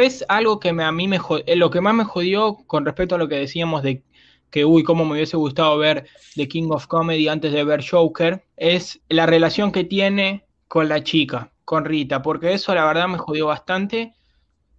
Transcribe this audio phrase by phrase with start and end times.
[0.00, 3.16] Después, algo que me, a mí me eh, lo que más me jodió con respecto
[3.16, 4.02] a lo que decíamos de
[4.48, 8.42] que, uy, cómo me hubiese gustado ver The King of Comedy antes de ver Joker,
[8.56, 13.18] es la relación que tiene con la chica, con Rita, porque eso la verdad me
[13.18, 14.14] jodió bastante.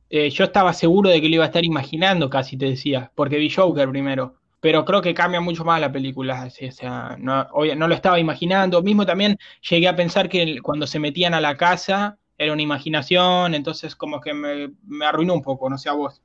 [0.10, 3.38] Eh, yo estaba seguro de que lo iba a estar imaginando, casi te decía, porque
[3.38, 4.38] vi Joker primero.
[4.60, 6.48] Pero creo que cambia mucho más la película.
[6.48, 8.82] o sea, no, no lo estaba imaginando.
[8.82, 9.38] Mismo también
[9.70, 14.20] llegué a pensar que cuando se metían a la casa era una imaginación, entonces como
[14.20, 16.24] que me, me arruinó un poco, no sé a vos.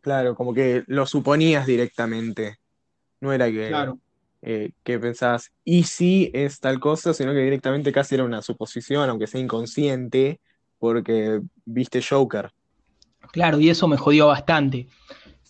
[0.00, 2.56] Claro, como que lo suponías directamente.
[3.20, 3.70] No era que,
[4.40, 9.10] eh, que pensabas, y si es tal cosa, sino que directamente casi era una suposición,
[9.10, 10.40] aunque sea inconsciente,
[10.78, 12.50] porque viste Joker.
[13.30, 14.86] Claro, y eso me jodió bastante.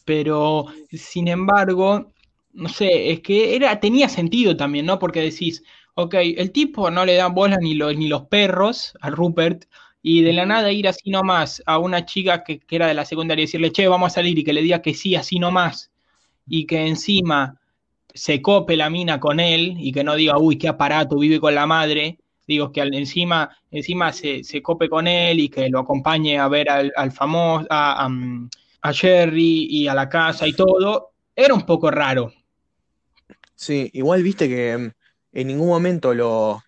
[0.05, 2.13] Pero, sin embargo,
[2.53, 4.99] no sé, es que era, tenía sentido también, ¿no?
[4.99, 5.63] Porque decís,
[5.97, 9.65] ok, el tipo no le da bola ni, ni los perros a Rupert,
[10.03, 13.43] y de la nada ir así nomás a una chica que, era de la secundaria
[13.43, 15.91] y decirle, che, vamos a salir y que le diga que sí, así nomás,
[16.47, 17.59] y que encima
[18.15, 21.55] se cope la mina con él y que no diga, uy, qué aparato, vive con
[21.55, 26.47] la madre, digo, que encima, encima se, cope con él y que lo acompañe a
[26.49, 28.09] ver al, famoso, a,
[28.83, 32.33] a Jerry y a la casa y todo, era un poco raro.
[33.55, 34.93] Sí, igual viste que
[35.37, 36.63] en ningún momento lo,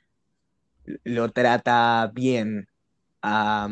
[1.04, 2.68] lo trata bien
[3.22, 3.66] a,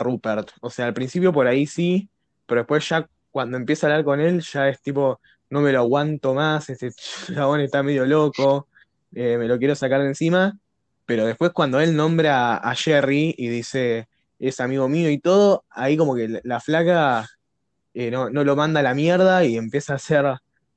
[0.00, 0.50] Rupert.
[0.60, 2.10] O sea, al principio por ahí sí,
[2.44, 5.78] pero después ya cuando empieza a hablar con él, ya es tipo, no me lo
[5.78, 6.90] aguanto más, este
[7.34, 8.66] chabón está medio loco,
[9.14, 10.58] eh, me lo quiero sacar de encima.
[11.04, 14.08] Pero después cuando él nombra a Jerry y dice,
[14.40, 17.28] es amigo mío y todo, ahí como que la flaca
[17.94, 20.26] eh, no, lo manda a la mierda y empieza a ser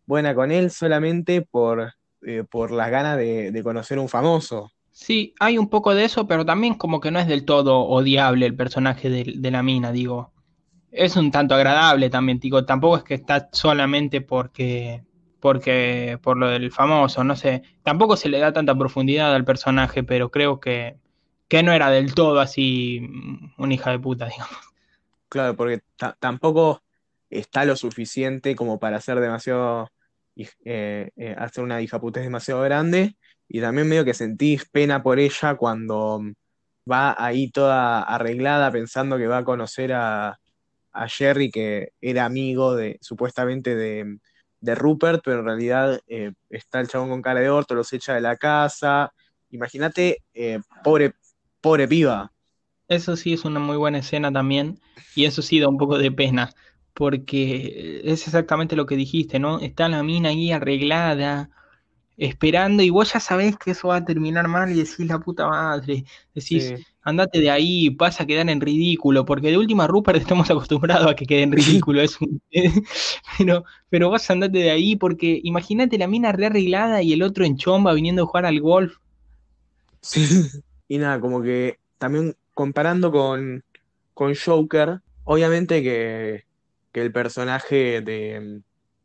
[0.05, 4.71] buena con él solamente por eh, por las ganas de, conocer un famoso.
[4.91, 8.45] Sí, hay un poco de eso, pero también como que no es del todo odiable
[8.45, 10.33] el personaje de, la mina, digo.
[10.91, 15.03] Es un tanto agradable también, digo, tampoco es que está solamente porque
[15.39, 20.03] porque por lo del famoso, no sé, tampoco se le da tanta profundidad al personaje,
[20.03, 20.97] pero creo que,
[21.47, 23.09] que no era del todo así
[23.57, 24.57] una hija de puta, digamos.
[25.29, 25.81] Claro, porque
[26.19, 26.81] tampoco
[27.29, 29.89] está lo suficiente como para ser demasiado
[30.63, 33.15] eh, eh, hacer una hijaputez demasiado grande.
[33.47, 36.21] Y también medio que sentís pena por ella cuando
[36.89, 40.37] va ahí toda arreglada pensando que va a conocer a,
[41.07, 47.09] Jerry, que era amigo de, supuestamente de, Rupert, pero en realidad eh, está el chabón
[47.09, 49.13] con cara de orto, los echa de la casa.
[49.49, 50.23] Imagínate,
[50.83, 51.13] pobre,
[51.61, 52.31] pobre piba.
[52.87, 54.79] Eso sí es una muy buena escena también,
[55.15, 56.53] y eso sí da un poco de pena
[56.93, 59.59] porque es exactamente lo que dijiste, ¿no?
[59.59, 61.49] Está la mina ahí arreglada,
[62.19, 65.47] esperando, y vos ya sabés que eso va a terminar mal y decís la puta
[65.47, 66.03] madre,
[66.35, 71.09] decís, andate de ahí, vas a quedar en ridículo, porque de última Rupert estamos acostumbrados
[71.09, 72.17] a que quede en ridículo, es
[73.37, 77.45] pero, pero vos andate de ahí, porque imagínate la mina re arreglada y el otro
[77.45, 78.97] en chomba viniendo a jugar al golf.
[80.01, 80.27] Sí,
[80.87, 83.63] y nada, como que también comparando con,
[84.13, 86.43] con Joker, obviamente que
[86.91, 88.61] que el personaje de,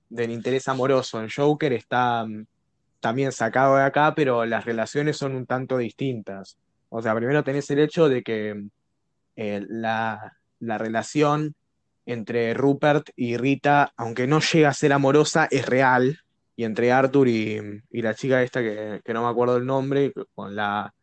[0.09, 2.47] del interés amoroso en Joker está mm,
[3.01, 6.57] también sacado de acá, pero las relaciones son un tanto distintas.
[6.89, 8.71] O sea, primero tenés el hecho de que mm,
[9.37, 11.55] eh, la, relación
[12.07, 16.21] entre Rupert y Rita, aunque no llega a ser amorosa, es real.
[16.57, 20.95] Y entre Arthur y, la chica esta, que, no me acuerdo el nombre, con la,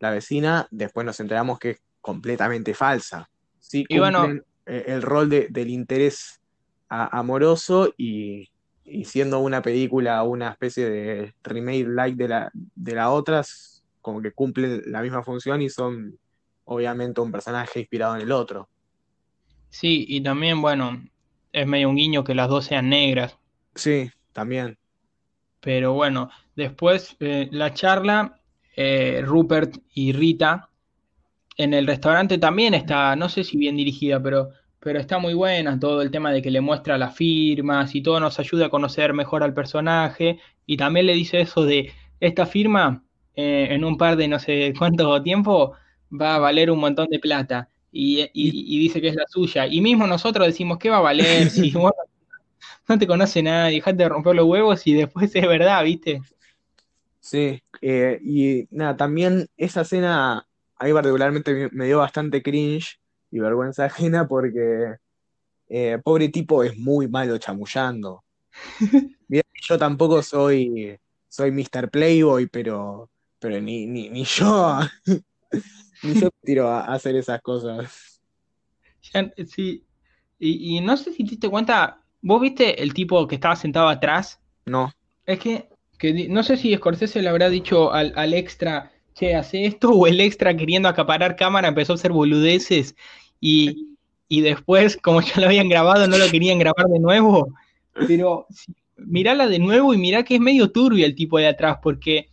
[0.00, 3.30] vecina, después nos enteramos que es completamente falsa.
[3.60, 4.26] Sí, y bueno,
[4.66, 6.40] el rol del interés
[6.88, 8.48] amoroso y,
[9.04, 13.42] siendo una película una especie de remake like de la, de la otra,
[14.00, 16.18] como que cumplen la misma función y son
[16.64, 18.68] obviamente un personaje inspirado en el otro.
[19.70, 21.04] Sí, y también, bueno,
[21.52, 23.38] es medio un guiño que las dos sean negras.
[23.74, 24.78] Sí, también.
[25.60, 28.40] Pero bueno, después eh, la charla,
[28.76, 30.69] eh, Rupert y Rita
[31.62, 35.78] en el restaurante también está, no sé si bien dirigida, pero pero está muy buena,
[35.78, 39.12] todo el tema de que le muestra las firmas y todo nos ayuda a conocer
[39.12, 43.04] mejor al personaje y también le dice eso de esta firma
[43.36, 45.74] eh, en un par de no sé cuánto tiempo
[46.10, 49.66] va a valer un montón de plata y, dice que es la suya.
[49.66, 54.08] Y mismo nosotros decimos ¿qué va a valer si no te conoce nadie, dejate de
[54.08, 56.22] romper los huevos y después es verdad, ¿viste?
[57.20, 60.46] Sí, eh, y nada, también esa escena
[60.80, 62.98] ahí particularmente me dio bastante cringe
[63.30, 64.96] y vergüenza ajena porque
[65.68, 68.24] eh, pobre tipo es muy malo chamullando.
[69.28, 70.98] yo tampoco soy,
[71.28, 71.90] soy Mr.
[71.90, 74.80] Playboy, pero, pero ni, ni, yo,
[76.02, 78.20] ni yo tiro a hacer esas cosas.
[79.46, 79.84] sí.
[80.42, 84.40] Y, no sé si te diste cuenta, ¿vos viste el tipo que estaba sentado atrás?
[84.64, 84.90] No.
[85.26, 85.68] Es que,
[86.30, 88.90] no sé si Scorsese le habrá dicho al, extra,
[89.34, 92.96] hace esto, o el extra queriendo acaparar cámara empezó a hacer boludeces
[93.40, 93.96] y,
[94.28, 97.52] y después, como ya lo habían grabado, no lo querían grabar de nuevo.
[98.06, 98.46] Pero
[98.96, 102.28] mirala de nuevo y mirá que es medio turbio el tipo de atrás, porque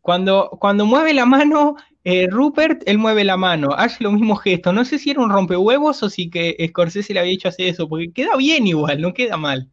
[0.00, 4.72] cuando, cuando mueve la mano, eh, Rupert, él mueve la mano, hace los mismos gestos.
[4.72, 7.88] No sé si era un rompehuevos o si que Scorsese le había hecho hacer eso,
[7.88, 9.68] porque queda bien igual, no queda mal.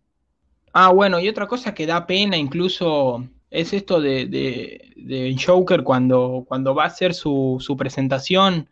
[0.74, 6.44] Ah, bueno, y otra cosa que da pena incluso es esto de, de, Joker cuando,
[6.48, 8.70] cuando va a hacer su, su presentación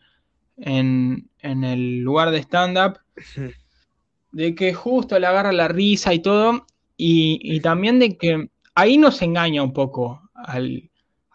[0.58, 3.00] en, en, el lugar de stand-up,
[4.32, 6.66] de que justo le agarra la risa y todo,
[6.98, 10.60] y, también de que ahí nos engaña un poco a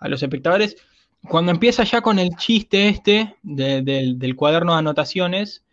[0.08, 0.76] los espectadores.
[1.28, 5.64] Cuando empieza ya con el chiste este del cuaderno de anotaciones,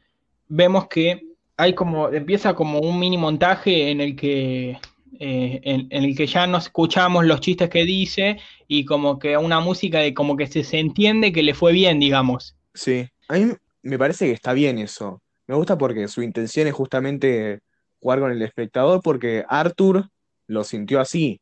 [0.47, 4.79] vemos que hay como, empieza como un mini montaje en el que
[5.19, 9.59] eh, en, el que ya no escuchamos los chistes que dice y como que una
[9.59, 12.55] música de como que se, se, entiende que le fue bien, digamos.
[12.73, 13.53] Sí, a mí
[13.83, 15.21] me parece que está bien eso.
[15.47, 17.61] Me gusta porque su intención es justamente
[17.99, 20.09] jugar con el espectador porque Arthur
[20.47, 21.41] lo sintió así.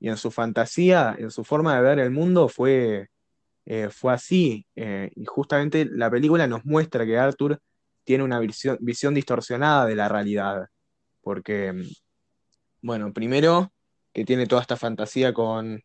[0.00, 3.08] Y en su fantasía, en su forma de ver el mundo, fue,
[3.66, 4.66] eh, fue así.
[4.74, 7.60] Eh, y justamente la película nos muestra que Arthur
[8.04, 10.68] tiene una visión, visión distorsionada de la realidad.
[11.20, 11.72] Porque,
[12.82, 13.72] bueno, primero
[14.12, 15.82] que tiene toda esta fantasía con,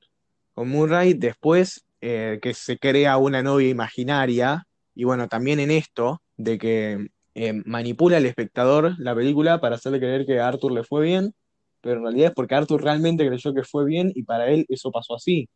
[0.53, 6.21] con Murray, después eh, que se crea una novia imaginaria, y bueno, también en esto,
[6.35, 10.83] de que eh, manipula al espectador la película para hacerle creer que a Arthur le
[10.83, 11.33] fue bien,
[11.81, 14.91] pero en realidad es porque Arthur realmente creyó que fue bien y para él eso
[14.91, 15.47] pasó así.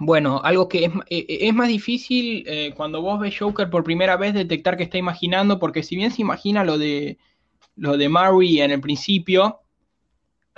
[0.00, 2.46] Bueno, algo que es, eh, eh, más difícil
[2.76, 6.22] cuando vos ves Joker por primera vez detectar que está imaginando, porque si bien se
[6.22, 7.18] imagina lo de
[7.76, 9.60] lo de Mary en el principio,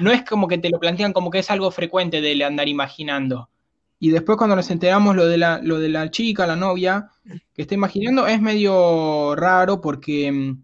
[0.01, 3.49] no es como que te lo plantean como que es algo frecuente de andar imaginando.
[4.03, 7.11] Y después cuando nos enteramos lo de la, lo de la chica, la novia,
[7.55, 10.55] que está imaginando, es medio raro porque,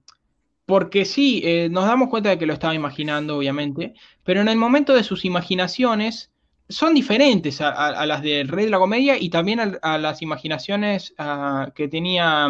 [0.64, 3.92] porque sí, eh, nos damos cuenta de que lo estaba imaginando, obviamente,
[4.24, 6.30] pero en el momento de sus imaginaciones
[6.70, 11.70] son diferentes a, las del Rey de la Comedia y también a, las imaginaciones ah,
[11.74, 12.48] que tenía,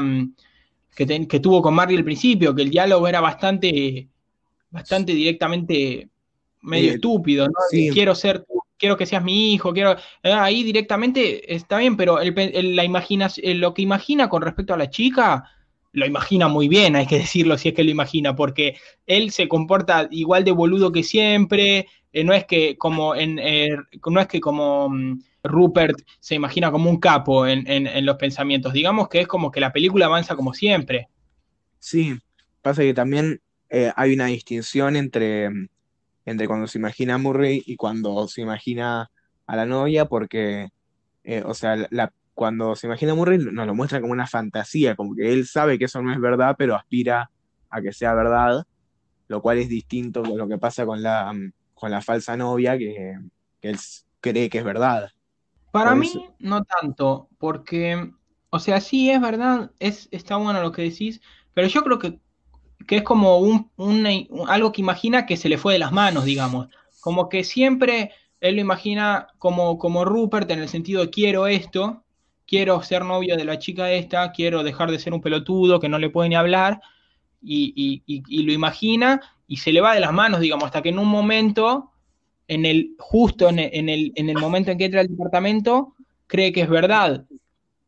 [0.94, 4.08] que, que, tuvo con Marley al principio, que el diálogo era bastante,
[4.70, 6.08] bastante directamente
[6.66, 7.54] medio estúpido, ¿no?
[7.70, 8.44] Quiero ser
[8.78, 9.96] quiero que seas mi hijo, quiero.
[10.22, 14.90] Eh, ahí directamente está bien, pero la imaginación, lo que imagina con respecto a la
[14.90, 15.50] chica,
[15.92, 18.76] lo imagina muy bien, hay que decirlo si es que lo imagina, porque
[19.06, 23.76] él se comporta igual de boludo que siempre, eh, no es que como en eh,
[24.06, 29.08] no es que como mm, Rupert se imagina como un capo en, los pensamientos, digamos
[29.08, 31.08] que es como que la película avanza como siempre.
[31.78, 32.18] Sí,
[32.62, 35.50] pasa que también hay una distinción entre
[36.26, 39.10] entre cuando se imagina a Murray y cuando se imagina
[39.46, 40.68] a la novia, porque,
[41.24, 44.96] eh, o sea, la, cuando se imagina a Murray nos lo muestra como una fantasía,
[44.96, 47.30] como que él sabe que eso no es verdad, pero aspira
[47.70, 48.66] a que sea verdad,
[49.28, 52.76] lo cual es distinto con lo que pasa con la, mm, con la falsa novia,
[52.76, 53.16] que,
[53.62, 53.78] él
[54.20, 55.10] cree que es verdad.
[55.70, 58.12] Para mí, no tanto, porque,
[58.50, 61.20] o sea, sí es verdad, es, está bueno lo que decís,
[61.54, 62.18] pero yo creo que
[62.86, 63.70] que es como un,
[64.48, 66.68] algo que imagina que se le fue de las manos, digamos.
[67.00, 72.04] Como que siempre él lo imagina como, como Rupert en el sentido de quiero esto,
[72.46, 75.98] quiero ser novio de la chica esta, quiero dejar de ser un pelotudo que no
[75.98, 76.80] le puede ni hablar,
[77.40, 78.02] y,
[78.44, 81.92] lo imagina y se le va de las manos, digamos, hasta que en un momento,
[82.48, 85.94] en el, justo en el, en el momento en que entra al departamento,
[86.26, 87.24] cree que es verdad.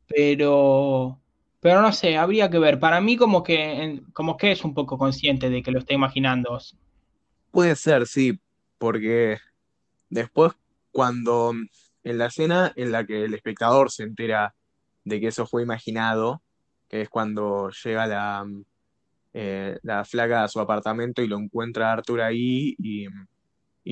[0.06, 1.20] Pero,
[1.60, 2.78] pero no sé, habría que ver.
[2.78, 6.58] Para mí como que, como que es un poco consciente de que lo está imaginando.
[7.50, 8.38] Puede ser, sí,
[8.78, 9.38] porque
[10.08, 10.52] después
[10.92, 11.52] cuando
[12.04, 14.54] en la escena en la que el espectador se entera
[15.04, 16.42] de que eso fue imaginado,
[16.88, 18.46] que es cuando llega la,
[19.34, 23.08] eh, la flaca a su apartamento y lo encuentra Arthur ahí y,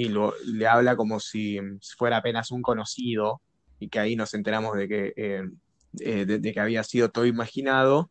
[0.09, 1.59] lo, le habla como si
[1.97, 3.41] fuera apenas un conocido
[3.79, 5.43] y que ahí nos enteramos de que eh,
[6.01, 8.11] eh, de, que había sido todo imaginado,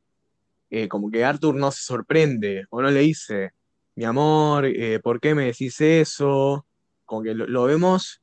[0.69, 3.51] eh, como que Arthur no se sorprende o no le dice,
[3.95, 6.65] mi amor, eh, ¿por qué me decís eso?
[7.05, 8.21] Como que lo, vemos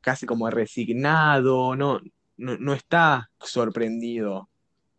[0.00, 2.00] casi como resignado, no,
[2.36, 4.50] no, está sorprendido.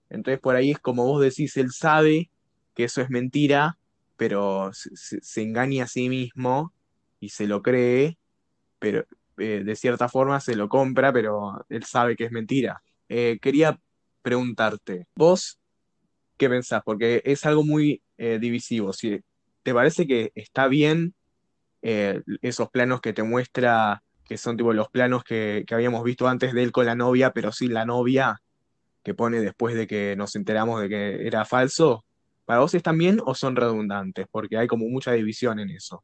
[0.09, 2.31] Entonces por ahí es como vos decís, él sabe
[2.73, 3.77] que eso es mentira,
[4.17, 6.73] pero se, engaña a sí mismo
[7.19, 8.17] y se lo cree,
[8.79, 9.05] pero
[9.37, 12.81] de cierta forma se lo compra, pero él sabe que es mentira.
[13.09, 13.79] Eh, quería
[14.21, 15.59] preguntarte, vos
[16.37, 18.91] qué pensás, porque es algo muy eh, divisivo.
[18.93, 19.21] Si
[19.63, 21.13] te parece que está bien
[21.81, 26.27] eh, esos planos que te muestra, que son tipo los planos que, que habíamos visto
[26.27, 28.41] antes de él con la novia, pero sin la novia,
[29.03, 32.03] que pone después de que nos enteramos de que era falso,
[32.45, 34.25] ¿para vos están bien o son redundantes?
[34.31, 36.03] Porque hay como mucha división en eso.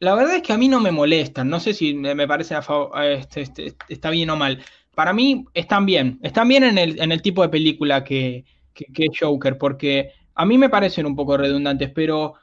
[0.00, 2.62] La verdad es que a mí no me molestan, no sé si me parece a
[2.62, 4.64] favor- este- este- está bien o mal.
[5.00, 9.18] Para mí están bien, están bien en el, tipo de película que, que, que es
[9.18, 12.34] Joker, porque a mí me parecen un poco redundantes, pero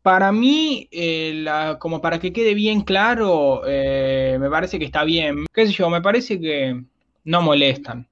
[0.00, 1.44] para mí, eh,
[1.78, 5.44] como para que quede bien claro, eh, me parece que está bien.
[5.52, 5.90] ¿Qué sé yo?
[5.90, 6.82] Me parece que
[7.24, 8.08] no molestan.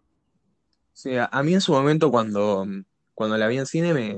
[0.92, 2.66] Sí, a, a mí en su momento cuando,
[3.14, 4.16] cuando la vi en cine me,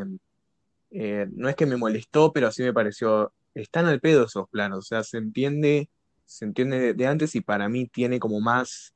[0.91, 4.79] eh, no es que me molestó, pero sí me pareció, están al pedo esos planos,
[4.81, 5.89] o sea, se entiende,
[6.25, 8.93] se entiende de, de antes y para mí tiene como más,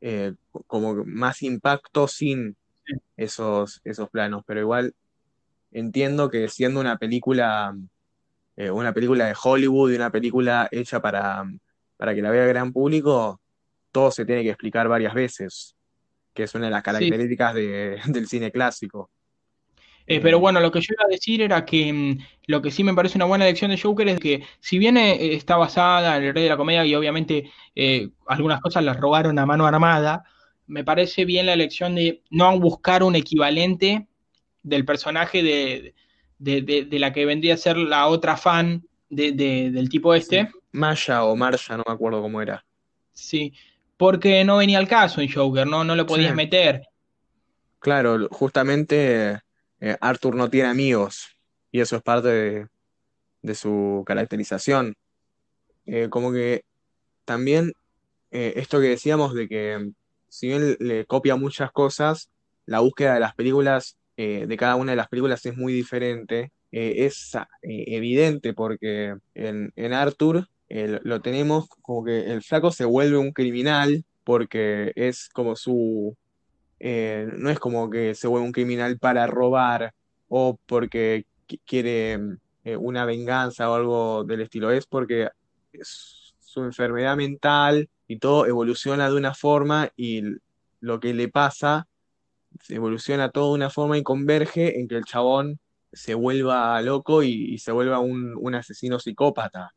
[0.00, 0.34] eh,
[0.66, 2.56] como más impacto sin
[3.16, 4.94] esos, esos planos, pero igual
[5.72, 7.76] entiendo que siendo una película,
[8.56, 11.44] eh, una película de Hollywood y una película hecha para,
[11.96, 13.40] para que la vea el gran público,
[13.92, 15.76] todo se tiene que explicar varias veces,
[16.34, 16.84] que es una de las Sí.
[16.84, 19.10] características de- del cine clásico.
[20.10, 22.82] Eh, pero bueno, lo que yo iba a decir era que mm, lo que sí
[22.82, 26.24] me parece una buena elección de Joker es que si bien eh, está basada en
[26.24, 30.24] el Rey de la Comedia y obviamente eh, algunas cosas las robaron a mano armada,
[30.66, 34.08] me parece bien la elección de no buscar un equivalente
[34.62, 35.94] del personaje de,
[36.38, 40.12] de, de- de la que vendría a ser la otra fan de- de- del tipo
[40.14, 42.64] sí, este, Maya o Marsha, no me acuerdo cómo era.
[43.12, 43.52] sí,
[43.96, 46.82] porque no venía al caso en Joker, no, no lo Sí, podías meter.
[47.78, 49.40] claro, justamente
[49.80, 51.28] eh, Arthur no tiene amigos
[51.72, 52.68] y eso es parte
[53.42, 54.94] de, su caracterización.
[55.86, 56.64] Eh, como que
[57.24, 57.72] también
[58.30, 59.90] eh, esto que decíamos de que
[60.28, 62.30] si bien le copia muchas cosas,
[62.66, 66.52] la búsqueda de las películas, de cada una de las películas es muy diferente.
[66.70, 67.32] Es
[67.62, 74.04] evidente porque en, en Arthur lo tenemos como que el flaco se vuelve un criminal
[74.24, 76.16] porque es como su...
[76.80, 79.92] eh, no es como que se vuelve un criminal para robar
[80.28, 82.18] o porque qui- quiere
[82.64, 85.28] eh, una venganza o algo del estilo, es porque
[85.82, 90.22] su enfermedad mental y todo evoluciona de una forma y
[90.80, 91.86] lo que le pasa
[92.68, 95.58] evoluciona todo de una forma y converge en que el chabón
[95.92, 99.72] se vuelva loco y, y se vuelva un, un asesino psicópata.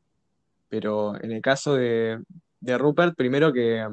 [0.70, 2.22] Pero en el caso de,
[2.60, 3.88] de Rupert, primero que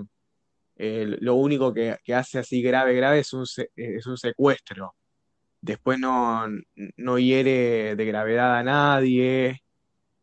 [0.82, 4.94] eh, lo único que, hace así grave, grave es un, se- es un secuestro.
[5.62, 6.46] Después no,
[6.96, 9.62] no hiere de gravedad a nadie.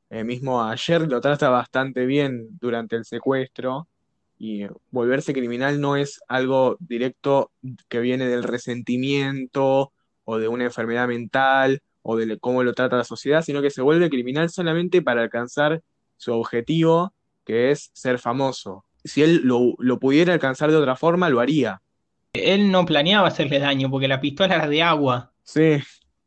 [0.10, 3.88] Eh, mismo ayer lo trata bastante bien durante el secuestro
[4.38, 7.52] y eh, volverse criminal no es algo directo
[7.90, 9.94] que viene del resentimiento
[10.26, 13.82] o de una enfermedad mental o de cómo lo trata la sociedad, sino que se
[13.82, 15.82] vuelve criminal solamente para alcanzar
[16.18, 17.14] su objetivo,
[17.46, 18.87] que es ser famoso.
[19.08, 21.82] Si él lo, lo pudiera alcanzar de otra forma, lo haría.
[22.34, 25.34] Él no planeaba hacerle daño porque la pistola era de agua.
[25.44, 25.78] Sí,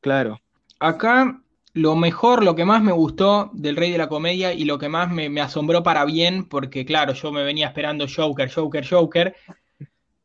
[0.01, 0.41] claro.
[0.79, 1.41] Acá
[1.75, 4.89] lo mejor, lo que más me gustó del Rey de la Comedia y lo que
[4.89, 9.37] más me, me asombró para bien, porque claro, yo me venía esperando Joker, Joker, Joker,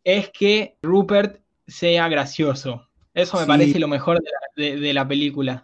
[0.03, 2.87] es que Rupert sea gracioso.
[3.13, 5.63] Eso me Sí, parece lo mejor de la, de- de la película.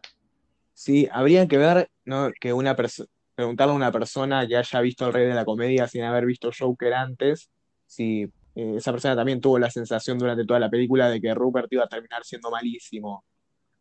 [0.74, 2.32] Sí, habría que ver, ¿no?
[2.40, 3.08] que una perso-
[3.42, 6.52] preguntarle a una persona que haya visto El Rey de la Comedia sin haber visto
[6.58, 7.50] Joker antes,
[7.88, 8.22] si
[8.56, 11.86] eh, esa persona también tuvo la sensación durante toda la película de que Rupert iba
[11.86, 13.26] a terminar siendo malísimo.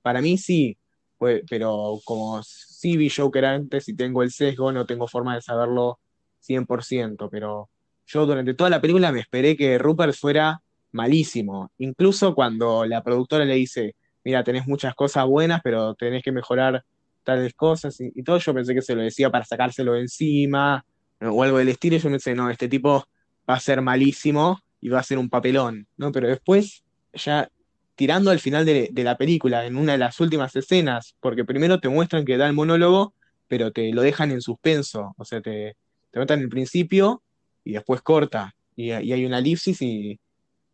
[0.01, 0.79] Para mí sí,
[1.19, 6.01] pero como sí vi Joker antes y tengo el sesgo, no tengo forma de saberlo
[6.41, 7.69] 100%, pero
[8.07, 10.63] yo durante toda la película me esperé que Rupert fuera
[10.93, 11.71] malísimo.
[11.77, 16.83] Incluso cuando la productora le dice, mira, tenés muchas cosas buenas, pero tenés que mejorar
[17.25, 20.85] tales cosas y, todo, yo pensé que se lo decía para sacárselo de encima
[21.21, 23.05] o algo del estilo, y yo pensé, no, este tipo
[23.49, 26.13] va a ser malísimo y va a ser un papelón, ¿no?
[26.13, 27.49] Pero después, ya
[27.95, 31.79] tirando al final de, de la película, en una de las últimas escenas, porque primero
[31.81, 33.15] te muestran que da el monólogo,
[33.49, 35.77] pero te lo dejan en suspenso, o sea, te,
[36.11, 37.23] te notan el principio
[37.65, 40.19] y después corta, y, y hay una elipsis y,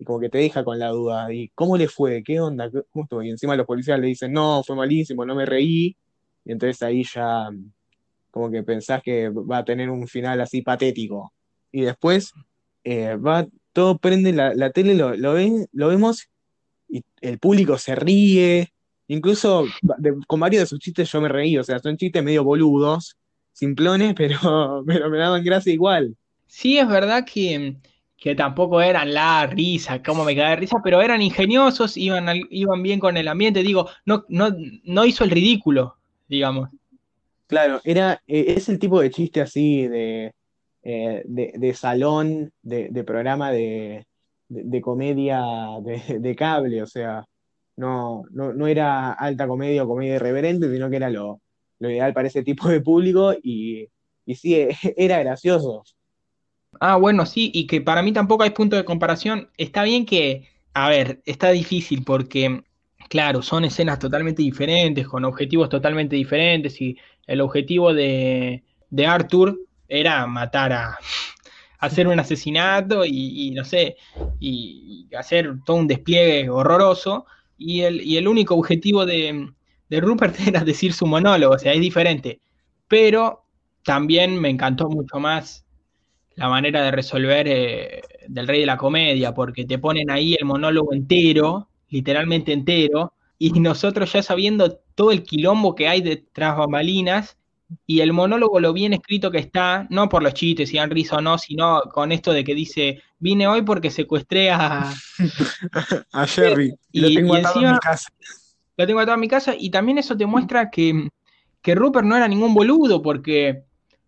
[0.04, 2.22] como que te deja con la duda, ¿y cómo le fue?
[2.22, 2.70] ¿Qué onda?
[2.70, 3.22] ¿Qué- ¿Cómo estuvo?
[3.22, 5.96] Y encima los policías le dicen, no, fue malísimo, no me reí,
[6.46, 7.50] y entonces ahí ya
[8.30, 11.32] como que pensás que va a tener un final así patético.
[11.72, 12.32] Y después
[12.84, 16.28] eh, va, todo prende la, la tele, lo, lo, ven- lo vemos
[16.88, 18.72] y el público se ríe.
[19.08, 19.66] Incluso
[20.26, 23.16] con varios de sus chistes yo me reí, o sea, son chistes medio boludos,
[23.52, 26.16] simplones, pero, pero me daban gracia igual.
[26.46, 27.76] Sí, es verdad que,
[28.16, 32.82] que tampoco eran la risa, como me cae de risa, pero eran ingeniosos, iban, iban
[32.82, 35.95] bien con el ambiente, digo, no, no, no hizo el ridículo,
[36.28, 36.68] digamos.
[37.46, 40.32] Claro, era, eh, es el tipo de chiste así de,
[40.82, 44.04] eh, de, salón, de, programa de,
[44.82, 45.42] comedia
[45.82, 47.24] de, cable, o sea,
[47.76, 51.40] no, no, era alta comedia o comedia irreverente, sino que era lo,
[51.80, 53.88] ideal para ese tipo de público y,
[54.24, 54.56] y sí,
[54.96, 55.84] era gracioso.
[56.80, 59.50] Ah, bueno, sí, y que para mí tampoco hay punto de comparación.
[59.56, 62.64] Está bien que, a ver, está difícil porque,
[63.08, 66.96] claro, son escenas totalmente diferentes, con objetivos totalmente diferentes, y
[67.26, 69.58] el objetivo de, de Arthur
[69.88, 70.98] era matar a,
[71.78, 73.96] hacer un asesinato y, no sé,
[74.40, 77.26] y, hacer todo un despliegue horroroso,
[77.58, 79.50] y el, único objetivo de,
[79.88, 82.40] de Rupert era decir su monólogo, o sea, es diferente.
[82.88, 83.44] Pero
[83.82, 85.64] también me encantó mucho más
[86.36, 90.44] la manera de resolver eh, del rey de la comedia, porque te ponen ahí el
[90.44, 97.36] monólogo entero, literalmente entero, y nosotros ya sabiendo todo el quilombo que hay detrás bambalinas,
[97.86, 101.16] y el monólogo lo bien escrito que está, no por los chistes, si han risa
[101.16, 104.92] o no, sino con esto de que dice, vine hoy porque secuestré a...
[106.12, 108.08] a Jerry, y, lo tengo atado en mi casa.
[108.76, 111.08] Lo tengo atado en mi casa, y también eso te muestra que,
[111.60, 113.64] que Rupert no era ningún boludo, porque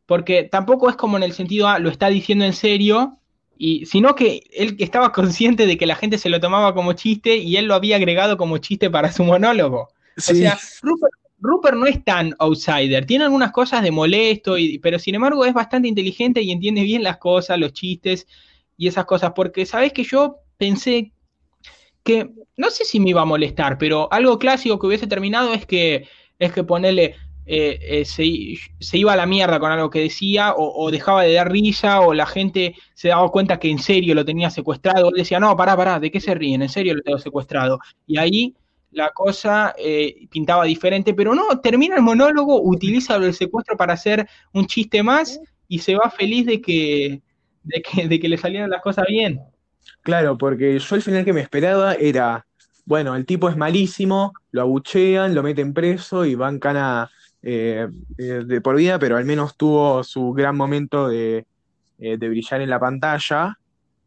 [0.09, 3.19] porque tampoco es como en el sentido, ah, lo está diciendo en serio,
[3.59, 7.37] y, sino que él estaba consciente de que la gente se lo tomaba como chiste
[7.37, 9.89] y él lo había agregado como chiste para su monólogo.
[10.17, 10.59] O sea,
[11.41, 15.55] Rupert, no es tan outsider, tiene algunas cosas de molesto, y, pero sin embargo es
[15.55, 18.27] bastante inteligente y entiende bien las cosas, los chistes
[18.77, 21.13] y esas cosas, porque sabes que yo pensé
[22.03, 25.67] que, no sé si me iba a molestar, pero algo clásico que hubiese terminado es
[25.67, 27.15] que, es que ponerle,
[27.51, 31.51] eh, eh, se, iba a la mierda con algo que decía, o, dejaba de dar
[31.51, 35.41] risa, o la gente se daba cuenta que en serio lo tenía secuestrado, o decía,
[35.41, 36.61] no, pará, pará, ¿de qué se ríen?
[36.61, 37.79] En serio lo tengo secuestrado.
[38.07, 38.55] Y ahí
[38.91, 44.29] la cosa eh, pintaba diferente, pero no, termina el monólogo, utiliza el secuestro para hacer
[44.53, 47.23] un chiste más y se va feliz de que,
[47.63, 49.41] de que, de que le salieran las cosas bien.
[50.03, 52.47] Claro, porque yo al final que me esperaba era,
[52.85, 57.87] bueno, el tipo es malísimo, lo abuchean, lo meten preso y van cana eh,
[58.19, 61.47] eh, de por vida, pero al menos tuvo su gran momento de,
[61.99, 63.59] eh, brillar en la pantalla.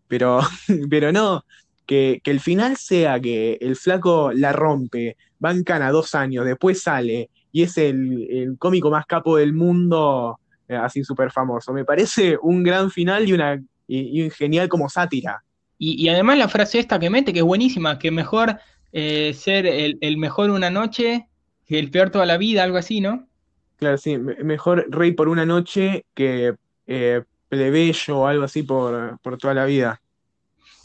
[0.08, 0.42] Pero,
[0.90, 1.46] pero no,
[1.86, 6.82] que, el final sea que el flaco la rompe, va en cana dos años, después
[6.82, 10.40] sale y es el, cómico más capo del mundo,
[10.70, 11.74] así súper famoso.
[11.74, 13.62] Me parece un gran final y, una,
[14.38, 15.44] genial como sátira.
[15.78, 18.58] Y, además la frase esta que mete, que es buenísima, que mejor
[18.94, 21.28] ser el, mejor una noche
[21.78, 23.28] el peor toda la vida, algo así, ¿no?
[23.78, 26.54] Claro, sí, mejor rey por una noche que
[26.88, 30.02] eh, plebeyo o algo así por, toda la vida.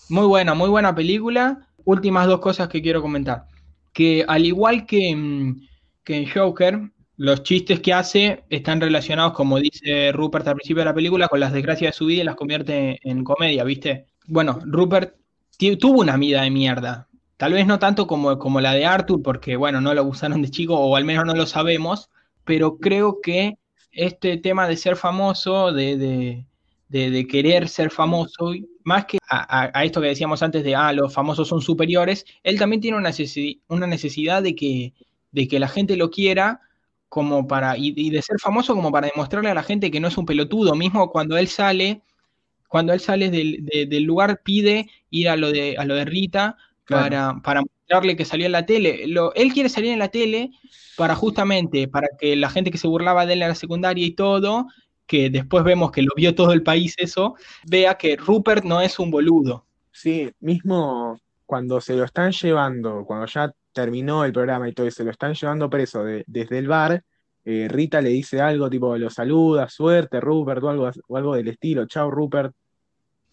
[0.08, 1.68] Muy buena, muy buena película.
[1.84, 3.46] Últimas dos cosas que quiero comentar.
[3.92, 5.60] Que al igual que, mm,
[6.04, 10.86] que en Joker, los chistes que hace están relacionados, como dice Rupert al principio de
[10.86, 14.06] la película, con las desgracias de su vida y las convierte en comedia, ¿viste?
[14.26, 15.14] Bueno, Rupert
[15.78, 17.08] tuvo una vida de mierda.
[17.36, 20.50] Tal vez no tanto como, como la de Arthur, porque bueno, no lo usaron de
[20.50, 22.10] chico, o al menos no lo sabemos,
[22.44, 23.58] pero creo que
[23.92, 26.46] este tema de ser famoso, de,
[27.28, 28.52] querer ser famoso,
[28.84, 32.80] más que a, esto que decíamos antes de, ah, los famosos son superiores, él también
[32.80, 33.10] tiene una,
[33.86, 34.94] necesidad de que,
[35.32, 36.60] de que la gente lo quiera
[37.08, 40.16] como para, y, de ser famoso como para demostrarle a la gente que no es
[40.16, 42.02] un pelotudo, mismo cuando él sale,
[42.68, 46.56] cuando él sale del, lugar pide ir a lo de, a lo de Rita
[46.88, 49.04] para, para mostrarle que salía en la tele.
[49.34, 50.50] él quiere salir en la tele
[50.96, 54.12] para justamente, para que la gente que se burlaba de él en la secundaria y
[54.12, 54.66] todo,
[55.06, 57.36] que después vemos que lo vio todo el país eso,
[57.68, 59.66] vea que Rupert no es un boludo.
[59.92, 64.90] Sí, mismo cuando se lo están llevando, cuando ya terminó el programa y todo, y
[64.90, 67.02] se lo están llevando preso desde el bar,
[67.44, 71.48] eh, Rita le dice algo tipo, lo saluda, suerte, Rupert, o algo, o algo del
[71.48, 72.52] estilo, chao, Rupert.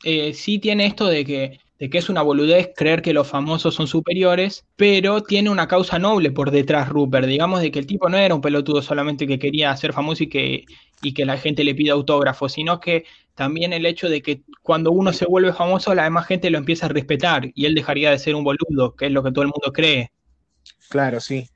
[0.04, 3.76] Eh, sí tiene esto de que de que es una boludez creer que los famosos
[3.76, 8.10] son superiores, pero tiene una causa noble por detrás Rupert, digamos de que el tipo
[8.10, 10.66] no era un pelotudo solamente que quería ser famoso y que,
[11.02, 13.06] y que la gente le pida autógrafos, sino que
[13.36, 16.86] también el hecho de que cuando uno se vuelve famoso la demás gente lo empieza
[16.86, 19.50] a respetar y él dejaría de ser un boludo, que es lo que todo el
[19.50, 20.12] mundo cree.
[20.90, 21.50] Claro, sí.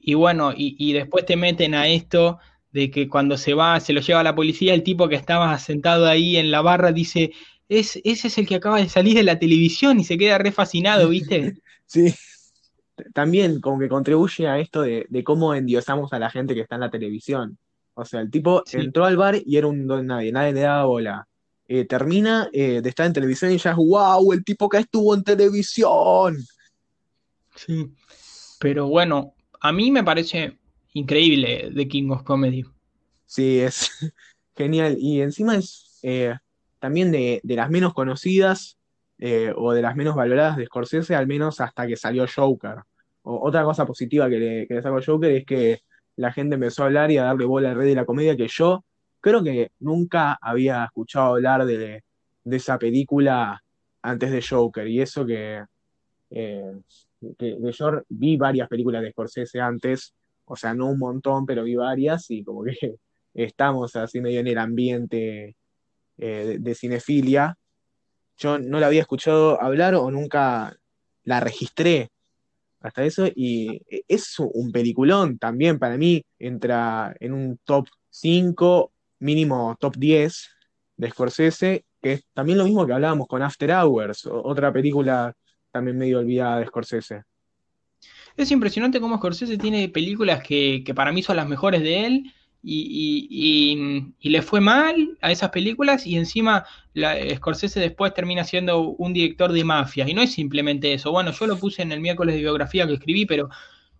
[0.00, 2.38] Y bueno, y, y después te meten a esto
[2.70, 5.58] de que cuando se va, se lo lleva a la policía, el tipo que estaba
[5.58, 7.32] sentado ahí en la barra dice,
[7.68, 10.52] es, ese es el que acaba de salir de la televisión y se queda re
[10.52, 11.54] fascinado, ¿viste?
[11.86, 12.14] sí.
[13.12, 16.80] También como que contribuye a esto de, cómo endiosamos a la gente que está en
[16.80, 17.58] la televisión.
[17.92, 20.84] O sea, el tipo entró al bar y era un don nadie, nadie le daba
[20.84, 21.28] bola.
[21.68, 25.22] eh, termina de estar en televisión y ya es wow, el tipo que estuvo en
[25.22, 26.38] televisión.
[27.54, 27.90] Sí,
[28.58, 30.56] pero bueno, a mí me parece
[30.94, 32.64] increíble The King of Comedy.
[33.26, 33.90] Sí, es
[34.56, 34.96] genial.
[34.98, 35.98] Y encima es
[36.78, 38.78] también de, las menos conocidas
[39.56, 42.76] o de las menos valoradas de Scorsese, al menos hasta que salió Joker.
[43.22, 45.80] otra cosa positiva que le, que le Joker es que
[46.16, 48.48] la gente empezó a hablar y a darle bola al rey de la comedia, que
[48.48, 48.84] yo
[49.20, 52.02] creo que nunca había escuchado hablar de,
[52.44, 53.62] esa película
[54.02, 55.64] antes de Joker, y eso que,
[56.30, 56.72] eh,
[57.20, 62.30] yo vi varias películas de Scorsese antes, o sea, no un montón, pero vi varias,
[62.30, 62.96] y como que
[63.34, 65.56] estamos así medio en el ambiente
[66.18, 67.56] eh, de cinefilia.
[68.36, 70.76] Yo no la había escuchado hablar o nunca
[71.24, 72.10] la registré
[72.80, 78.92] hasta eso, y e, es un peliculón también para mí, entra en un top 5,
[79.18, 80.48] mínimo top 10
[80.96, 85.34] de Scorsese, que es también lo mismo que hablábamos con After Hours, otra película
[85.72, 87.22] también medio olvidada de Scorsese.
[88.36, 92.32] Es impresionante cómo Scorsese tiene películas que, que para mí son las mejores de él,
[92.68, 99.12] y, le fue mal a esas películas y encima la, Scorsese después termina siendo un
[99.12, 100.08] director de mafia.
[100.08, 101.12] Y no es simplemente eso.
[101.12, 103.48] Bueno, yo lo puse en el miércoles de biografía que escribí, pero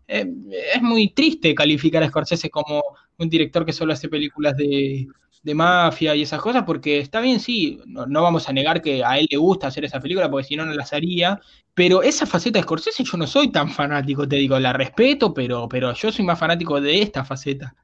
[0.09, 0.27] eh,
[0.75, 2.83] es muy triste calificar a Scorsese como
[3.19, 5.07] un director que solo hace películas de,
[5.55, 9.29] mafia y esas cosas, porque está bien, sí, no, vamos a negar que a él
[9.31, 11.41] le gusta hacer esa película, porque si no, no las haría,
[11.73, 15.69] pero esa faceta de Scorsese yo no soy tan fanático, te digo, la respeto, pero,
[15.69, 17.77] pero yo soy más fanático de esta faceta.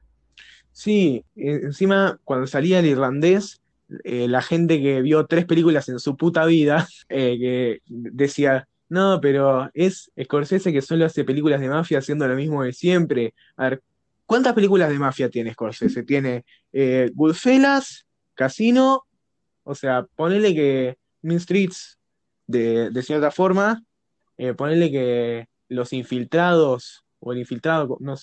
[0.73, 3.61] Sí, e, encima cuando salía el irlandés,
[4.03, 9.19] eh, la gente que vio tres películas en su puta vida, eh, que decía, no,
[9.21, 13.33] pero es Scorsese que solo hace películas de mafia haciendo lo mismo de siempre.
[13.55, 13.83] A ver,
[14.25, 16.03] ¿cuántas películas de mafia tiene Scorsese?
[16.03, 19.03] Tiene eh, Goodfellas, Casino,
[19.63, 21.99] o sea, ponele que Mean Streets,
[22.47, 23.83] de, de cierta forma,
[24.37, 28.15] eh, ponele que Los Infiltrados, o el infiltrado, no,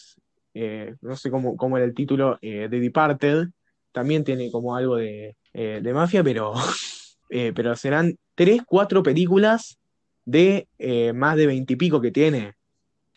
[0.54, 3.48] eh, no sé cómo, cómo, era el título, eh, de Departed,
[3.92, 6.52] también tiene como algo de, eh, mafia, pero,
[7.28, 9.78] pero serán tres, cuatro películas
[10.24, 10.68] de
[11.14, 12.54] más de veintipico que tiene.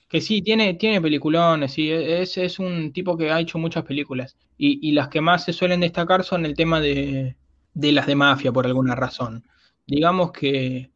[0.08, 3.84] Que sí, tiene, tiene peliculones, sí, e, es, es un tipo que ha hecho muchas
[3.84, 4.38] películas.
[4.58, 7.36] Y, las que más se suelen destacar son el tema de,
[7.74, 9.44] de las de mafia, por alguna razón.
[9.86, 10.92] Digamos que,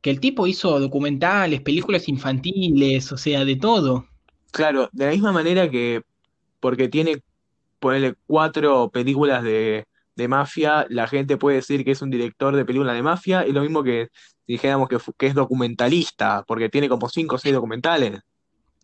[0.00, 4.06] que el tipo hizo documentales, películas infantiles, o sea, de todo.
[4.56, 6.02] Claro, de la misma manera que
[6.60, 7.22] porque tiene,
[7.78, 9.86] ponerle cuatro películas de,
[10.28, 13.60] mafia, la gente puede decir que es un director de películas de mafia, y lo
[13.60, 14.08] mismo que
[14.46, 18.20] dijéramos que, que es documentalista, porque tiene como cinco o seis documentales.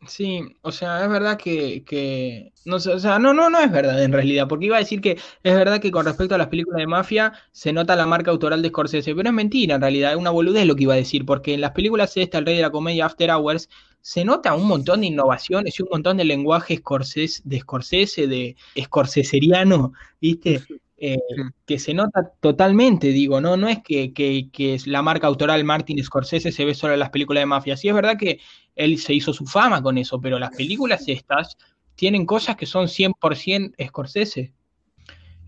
[0.05, 4.03] Sí, o sea, es verdad que, no sé, o sea, no, no, no es verdad
[4.03, 6.79] en realidad, porque iba a decir que es verdad que con respecto a las películas
[6.81, 10.17] de mafia se nota la marca autoral de Scorsese, pero es mentira en realidad, es
[10.17, 12.63] una boludez lo que iba a decir, porque en las películas esta, El Rey de
[12.63, 13.69] la Comedia, After Hours,
[14.01, 18.57] se nota un montón de innovaciones y un montón de lenguaje Scorsese, de Scorsese, de
[18.75, 20.65] escorseseriano, ¿viste?
[21.05, 21.19] Eh,
[21.67, 23.57] que se nota totalmente, digo, ¿no?
[23.57, 27.43] No es que, que, la marca autoral Martin Scorsese se ve solo en las películas
[27.43, 27.77] de mafia.
[27.77, 28.39] Sí es verdad que
[28.77, 31.57] él se hizo su fama con eso, pero las películas estas
[31.97, 34.53] tienen cosas que son 100% Scorsese.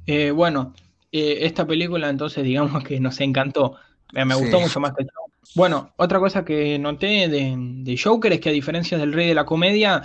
[0.06, 0.74] Eh, bueno,
[1.12, 3.76] eh, esta película entonces digamos que nos encantó.
[4.12, 5.08] Me gustó mucho más que el
[5.54, 9.34] Bueno, otra cosa que noté de, de Joker es que a diferencia del Rey de
[9.36, 10.02] la Comedia,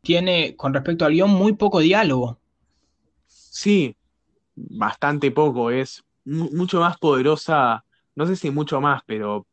[0.00, 2.38] tiene con respecto al guion muy poco diálogo.
[3.26, 3.94] Sí,
[4.70, 9.46] bastante poco, es mucho más poderosa, no sé si mucho más, pero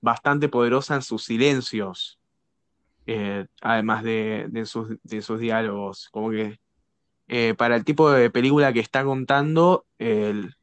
[0.00, 2.18] bastante poderosa en sus silencios,
[3.06, 6.58] eh, además de, sus, diálogos, como que
[7.28, 10.54] eh, para el tipo de película que está contando, el,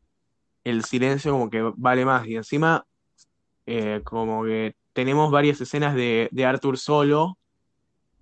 [0.83, 2.85] silencio como que vale más, y encima
[3.65, 7.37] eh, como que tenemos varias escenas de, de Arthur solo,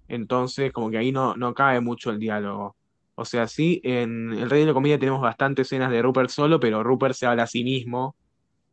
[0.07, 2.75] entonces como que ahí no, no cabe mucho el diálogo.
[3.15, 6.59] O sea, sí, en El Rey de la Comedia tenemos bastantes escenas de Rupert solo,
[6.59, 8.15] pero Rupert se habla a sí mismo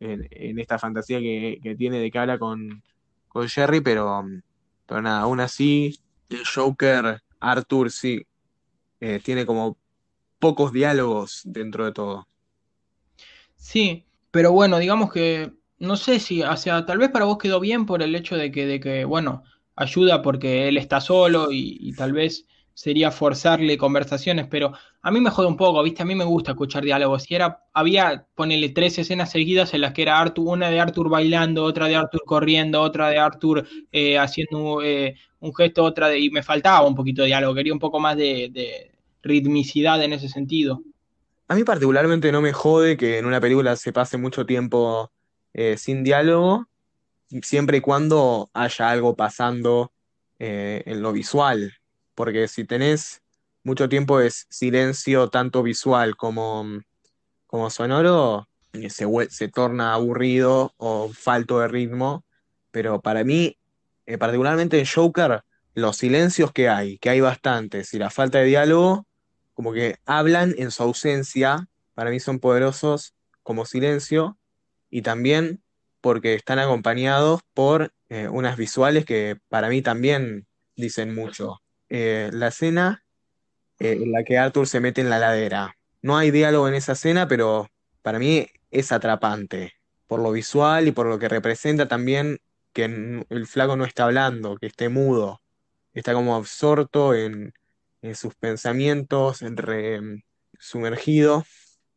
[0.00, 2.83] en, esta fantasía que, tiene de cara con,
[3.28, 4.24] con Jerry, pero,
[4.85, 8.26] pero nada, aún así, el Joker, Arthur, sí,
[9.00, 9.76] eh, tiene como
[10.40, 12.26] pocos diálogos dentro de todo.
[13.55, 17.61] Sí, pero bueno, digamos que, no sé si, o sea, tal vez para vos quedó
[17.61, 19.44] bien por el hecho de que, de que bueno,
[19.76, 25.30] ayuda porque él está solo y tal vez sería forzarle conversaciones, pero a mí me
[25.30, 26.02] jode un poco, ¿viste?
[26.02, 27.30] A mí me gusta escuchar diálogos.
[27.30, 31.08] Y era, había, ponele tres escenas seguidas en las que era Arthur, una de Arthur
[31.08, 36.20] bailando, otra de Arthur corriendo, otra de Arthur eh, haciendo eh, un gesto, otra de,
[36.20, 38.90] y me faltaba un poquito de diálogo, quería un poco más de,
[39.24, 40.82] ritmicidad en ese sentido.
[41.46, 45.12] a mí particularmente no me jode que en una película se pase mucho tiempo
[45.54, 46.66] eh, sin diálogo,
[47.40, 49.92] siempre y cuando haya algo pasando
[50.40, 51.72] en lo visual,
[52.14, 53.22] porque si tenés
[53.64, 56.66] mucho tiempo de silencio, tanto visual como,
[57.46, 62.25] como sonoro, eh, se, se torna aburrido o falto de ritmo,
[62.70, 63.59] pero para mí,
[64.18, 65.42] particularmente en Joker,
[65.75, 69.07] los silencios que hay, que hay bastantes, y la falta de diálogo,
[69.55, 74.38] como que hablan en su ausencia, para mí son poderosos como silencio,
[74.90, 75.62] y también
[76.01, 80.46] porque están acompañados por eh, unas visuales que para mí también
[80.77, 81.62] dicen mucho.
[81.94, 83.05] Eh, la escena
[83.78, 85.76] eh, en la que Arthur se mete en la ladera.
[86.00, 87.68] No hay diálogo en esa escena, pero
[88.00, 89.74] para mí es atrapante,
[90.07, 92.38] por lo visual y por lo que representa también
[92.72, 92.85] que
[93.28, 95.42] el flaco no está hablando, que esté mudo
[95.92, 97.52] está como absorto en,
[98.14, 99.44] sus pensamientos,
[100.59, 101.44] sumergido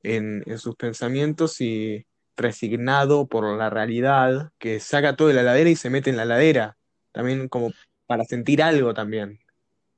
[0.03, 2.05] en, sus pensamientos y
[2.35, 6.25] resignado por la realidad, que saca todo de la ladera y se mete en la
[6.25, 6.77] ladera,
[7.11, 7.71] también como
[8.05, 9.39] para sentir algo también.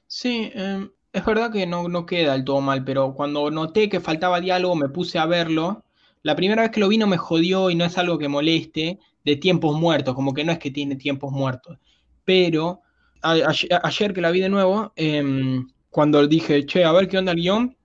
[0.08, 4.00] Sí, em, es verdad que no, no queda del todo mal, pero cuando noté que
[4.00, 5.84] faltaba diálogo me puse a verlo.
[6.24, 9.00] La primera vez que lo vi no me jodió y no es algo que moleste
[9.26, 11.78] de tiempos muertos, como que no es que tiene tiempos muertos,
[12.26, 12.82] pero
[13.22, 17.40] ayer, que la vi de nuevo, em, cuando dije, che, a ver qué onda el
[17.40, 17.76] guion,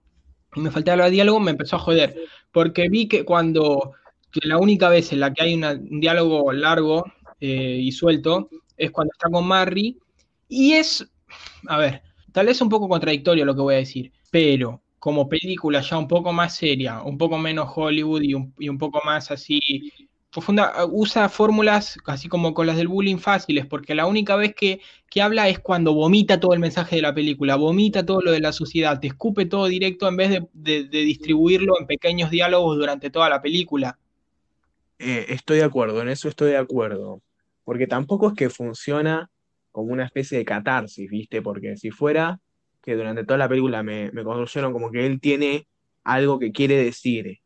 [0.54, 2.14] y me faltaba el diálogo, me empezó a joder.
[2.52, 3.92] Porque vi que cuando,
[4.30, 7.04] que la única vez en la que hay un diálogo largo
[7.40, 9.98] eh, y suelto, es cuando está con Marry,
[10.48, 11.08] y es,
[11.66, 15.80] a ver, tal vez un poco contradictorio lo que voy a decir, pero como película
[15.80, 19.92] ya un poco más seria, un poco menos Hollywood y un, poco más así
[20.30, 24.80] profunda, usa fórmulas así como con las del bullying fáciles, porque la única vez que,
[25.20, 28.52] habla es cuando vomita todo el mensaje de la película, vomita todo lo de la
[28.52, 33.42] sociedad, te escupe todo directo en vez de, distribuirlo en pequeños diálogos durante toda la
[33.42, 33.98] película.
[35.00, 37.20] Eh, estoy de acuerdo, en eso estoy de acuerdo,
[37.64, 39.31] porque tampoco es que funciona
[39.72, 41.42] como una especie de catarsis, ¿viste?
[41.42, 42.38] Porque si fuera
[42.82, 45.66] que durante toda la película me, me construyeron como que él tiene
[46.04, 47.38] algo que quiere decir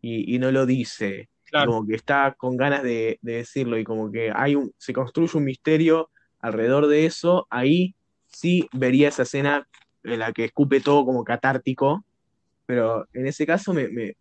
[0.00, 4.32] y, y no lo dice, como que está con ganas de, decirlo y como que
[4.34, 7.94] hay un, se construye un misterio alrededor de eso, ahí
[8.26, 9.68] sí vería esa escena
[10.04, 12.04] en la que escupe todo como catártico,
[12.66, 14.16] pero en ese caso me,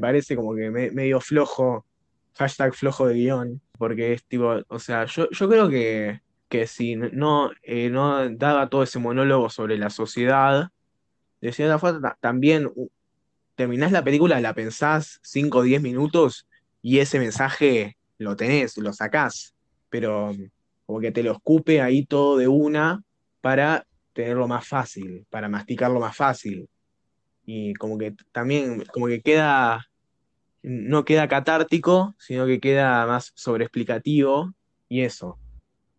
[0.00, 1.86] parece como que medio flojo,
[2.34, 6.20] hashtag flojo de guion, porque es tipo, o sea, yo, yo creo que,
[6.52, 10.70] que si no, eh, no daba todo ese monólogo sobre la sociedad,
[11.40, 12.70] de cierta forma también
[13.54, 16.46] terminás la película, la pensás 5 o 10 minutos
[16.82, 19.54] y ese mensaje lo tenés, lo sacás,
[19.88, 20.36] pero
[20.84, 23.02] como que te lo escupe ahí todo de una
[23.40, 26.68] para tenerlo más fácil, para masticarlo más fácil.
[27.46, 29.86] Y como que también, como que queda,
[30.60, 34.52] no queda catártico, sino que queda más sobreexplicativo
[34.90, 35.38] y eso.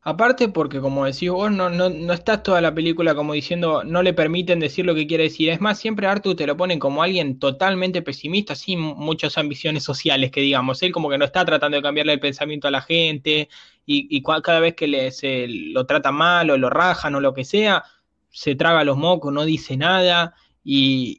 [0.05, 4.03] Aparte porque, como decís vos, no, no, no, estás toda la película como diciendo, no
[4.03, 5.49] le permiten decir lo que quiere decir.
[5.49, 10.29] Es más, siempre Arthur te lo ponen como alguien totalmente pesimista, sin muchas ambiciones sociales,
[10.29, 10.83] que digamos.
[10.83, 13.47] Él como que no está tratando de cambiarle el pensamiento a la gente
[13.85, 17.45] y, cada vez que le, se lo trata mal o lo rajan o lo que
[17.45, 17.85] sea,
[18.29, 20.33] se traga los mocos, no dice nada
[20.65, 21.17] y,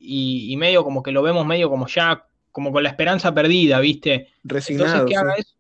[0.53, 4.29] y, medio como que lo vemos medio como ya, como con la esperanza perdida, ¿viste?
[4.43, 5.07] Resignado.
[5.07, 5.54] que haga eso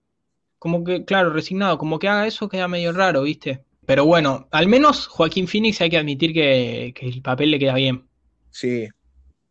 [0.64, 3.60] como que, claro, resignado, como que haga eso queda medio raro, ¿viste?
[3.84, 8.06] Pero bueno, al menos Joaquín Phoenix hay que admitir que, el papel le queda bien.
[8.50, 8.88] Sí,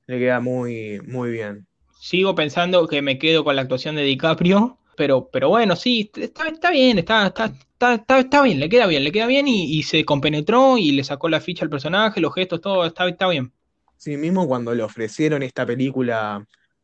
[0.08, 1.68] le queda muy, muy bien.
[2.00, 6.48] Sigo pensando que me quedo con la actuación de DiCaprio, pero, pero bueno, sí, está,
[6.48, 10.80] está bien, está, está, está, bien, le queda bien, le queda bien y, se compenetró
[10.80, 13.54] y le sacó la ficha al personaje, los gestos, todo, está, está bien.
[13.98, 16.44] Sí, mismo cuando le ofrecieron esta película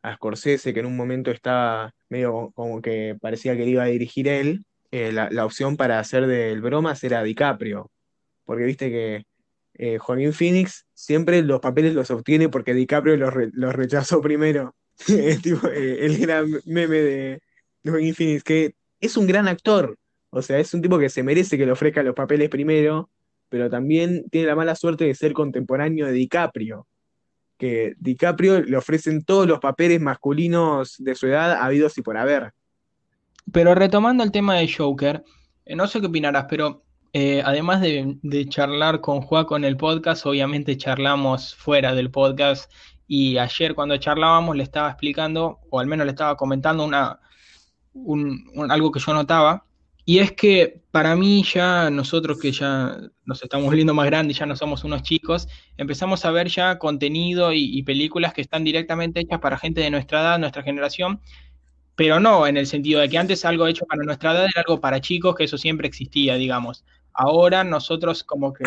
[0.09, 4.27] a Scorsese, que en un momento estaba medio como que parecía que iba a dirigir
[4.27, 7.91] él, eh, la, opción para hacer del bromas era DiCaprio.
[8.45, 9.23] Porque viste que
[9.75, 14.75] eh, Joaquín Phoenix siempre los papeles los obtiene porque DiCaprio los, rechazó primero.
[15.43, 17.41] tipo, eh, el gran meme de,
[17.85, 19.97] Joaquín Phoenix, que es un gran actor.
[20.31, 23.09] O sea, es un tipo que se merece que le ofrezca los papeles primero,
[23.49, 26.87] pero también tiene la mala suerte de ser contemporáneo de DiCaprio
[27.59, 32.53] que DiCaprio le ofrecen todos los papeles masculinos de su edad habidos y por haber.
[33.51, 35.23] Pero retomando el tema de Joker,
[35.65, 40.25] eh, no sé qué opinarás, pero eh, además de, charlar con Juaco en el podcast,
[40.25, 42.71] obviamente charlamos fuera del podcast
[43.07, 47.19] y ayer cuando charlábamos le estaba explicando, o al menos le estaba comentando una,
[48.69, 49.65] algo que yo notaba,
[50.09, 54.47] Y es que para mí ya nosotros que ya nos estamos volviendo más grandes, ya
[54.47, 59.37] no somos unos chicos, empezamos a ver ya contenido y, películas que están directamente hechas
[59.39, 61.21] para gente de nuestra edad, nuestra generación,
[61.95, 64.81] pero no en el sentido de que antes algo hecho para nuestra edad era algo
[64.81, 66.83] para chicos, que eso siempre existía, digamos.
[67.13, 68.63] Ahora nosotros como que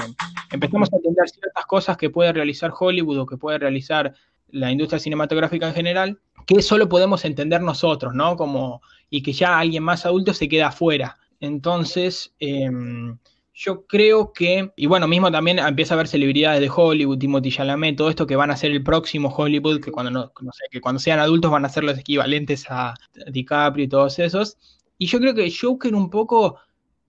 [0.53, 4.15] empezamos a entender ciertas cosas que puede realizar Hollywood o que puede realizar
[4.47, 8.37] la industria cinematográfica en general, que solo podemos entender nosotros, ¿no?
[8.37, 11.19] Como, y que ya alguien más adulto se queda afuera.
[11.43, 13.19] Entonces, em,
[13.53, 17.97] yo creo que, y bueno, mismo también empieza a haber celebridades de Hollywood, Timothy Chalamet,
[17.97, 21.01] todo esto que van a ser el próximo Hollywood, que cuando no, sé, que cuando
[21.01, 22.95] sean adultos van a ser los equivalentes a
[23.27, 24.57] DiCaprio y todos esos.
[24.99, 26.59] Y yo creo que Joker un poco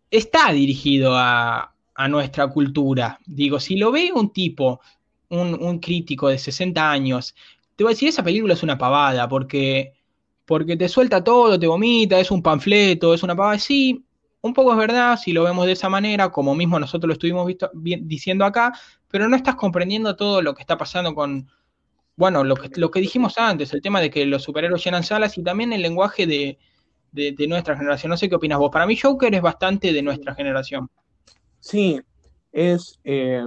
[0.09, 1.69] está dirigido a,
[2.09, 3.19] nuestra cultura.
[3.27, 4.81] Digo, si lo ve un tipo,
[5.29, 7.35] un, un, crítico de 60 años,
[7.75, 9.93] te voy a decir, esa película es una pavada, porque,
[10.45, 13.59] porque te suelta todo, te vomita, es un panfleto, es una pavada.
[13.59, 14.03] Sí,
[14.43, 17.49] un poco es verdad si lo vemos de esa manera, como mismo nosotros lo estuvimos
[17.73, 18.73] diciendo acá,
[19.07, 21.49] pero no estás comprendiendo todo lo que está pasando con,
[22.17, 25.37] bueno, lo que, lo que dijimos antes, el tema de que los superhéroes llenan salas
[25.37, 26.57] y también el lenguaje de,
[27.47, 28.09] nuestra generación.
[28.09, 28.69] No sé qué opinas vos.
[28.69, 30.89] Para mí Joker es bastante de nuestra generación.
[31.61, 32.01] Sí,
[32.51, 33.45] es eh,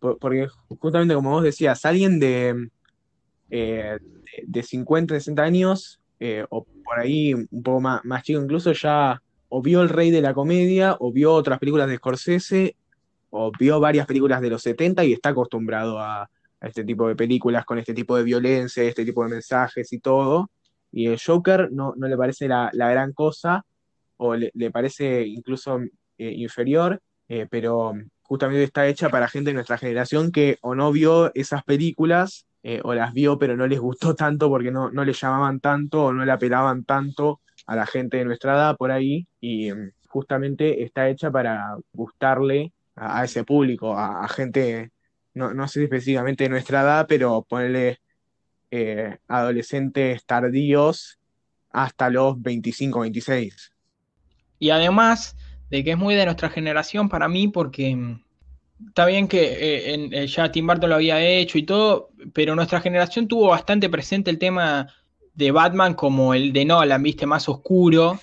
[0.00, 2.68] porque justamente como vos decías, alguien de,
[3.48, 3.96] eh,
[4.46, 9.22] de 50, 60 años, eh, o por ahí un poco más, más chico incluso, ya
[9.56, 12.74] o vio El Rey de la Comedia, o vio otras películas de Scorsese,
[13.30, 16.28] o vio varias películas de los 70 y está acostumbrado a,
[16.60, 20.50] este tipo de películas con este tipo de violencia, este tipo de mensajes y todo.
[20.90, 23.64] Y el Joker no, le parece la, gran cosa,
[24.16, 25.78] o le, parece incluso
[26.18, 30.90] eh, inferior, eh, pero justamente está hecha para gente de nuestra generación que o no
[30.90, 35.04] vio esas películas, eh, o las vio pero no les gustó tanto porque no, no
[35.04, 38.90] le llamaban tanto o no le apelaban tanto a la gente de nuestra edad por
[38.90, 44.90] ahí y mm, justamente está hecha para gustarle a, ese público, a, gente,
[45.34, 47.98] no, no, sé específicamente de nuestra edad, pero ponerle
[48.70, 51.18] eh, adolescentes tardíos
[51.70, 53.72] hasta los 25, 26.
[54.60, 55.36] Y además
[55.70, 58.22] de que es muy de nuestra generación para mí porque mm,
[58.88, 62.80] está bien que eh, eh, ya Tim Burton lo había hecho y todo, pero nuestra
[62.80, 64.88] generación tuvo bastante presente el tema
[65.34, 68.20] de Batman como el de Nolan, viste, más oscuro,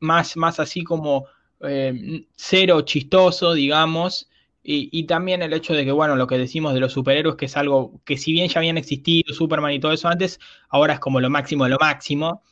[0.00, 1.26] más, más así como
[1.60, 4.28] eh, cero chistoso, digamos.
[4.66, 7.56] Y, también el hecho de que, bueno, lo que decimos de los superhéroes, que es
[7.58, 11.20] algo que si bien ya habían existido, Superman y todo eso antes, ahora es como
[11.20, 12.42] lo máximo de lo máximo.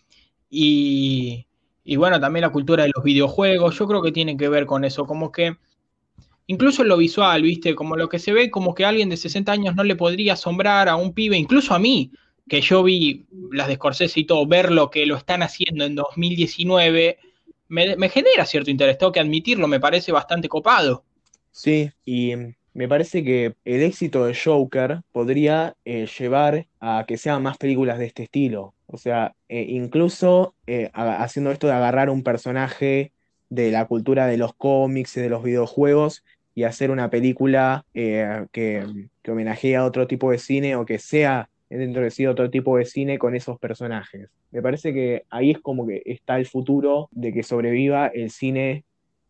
[0.51, 1.47] Y,
[1.85, 4.85] y bueno, también la cultura de los videojuegos, yo creo que tiene que ver con
[4.85, 5.57] eso, como que
[6.47, 7.75] incluso en lo visual, ¿viste?
[7.75, 10.91] Como lo que se ve, como que alguien de 60 años no le podría asombrar
[10.91, 12.13] a un pibe, incluso a mí,
[12.53, 15.95] que yo vi las de Scorsese y todo, ver lo que lo están haciendo en
[15.95, 17.17] 2019,
[17.69, 21.03] me, genera cierto interés, tengo que admitirlo, me parece bastante copado.
[21.51, 22.35] Sí, y
[22.75, 27.99] me parece que el éxito de Joker podría eh, llevar a que sean más películas
[27.99, 28.75] de este estilo.
[28.87, 33.13] O sea, eh, incluso eh, haciendo esto de agarrar un personaje
[33.49, 36.23] de la cultura de los cómics y de los videojuegos
[36.55, 41.49] y hacer una película que, que homenajee a otro tipo de cine o que sea
[41.79, 44.29] dentro de sí otro tipo de cine con esos personajes.
[44.51, 48.85] Me parece que ahí es como que está el futuro de que sobreviva el cine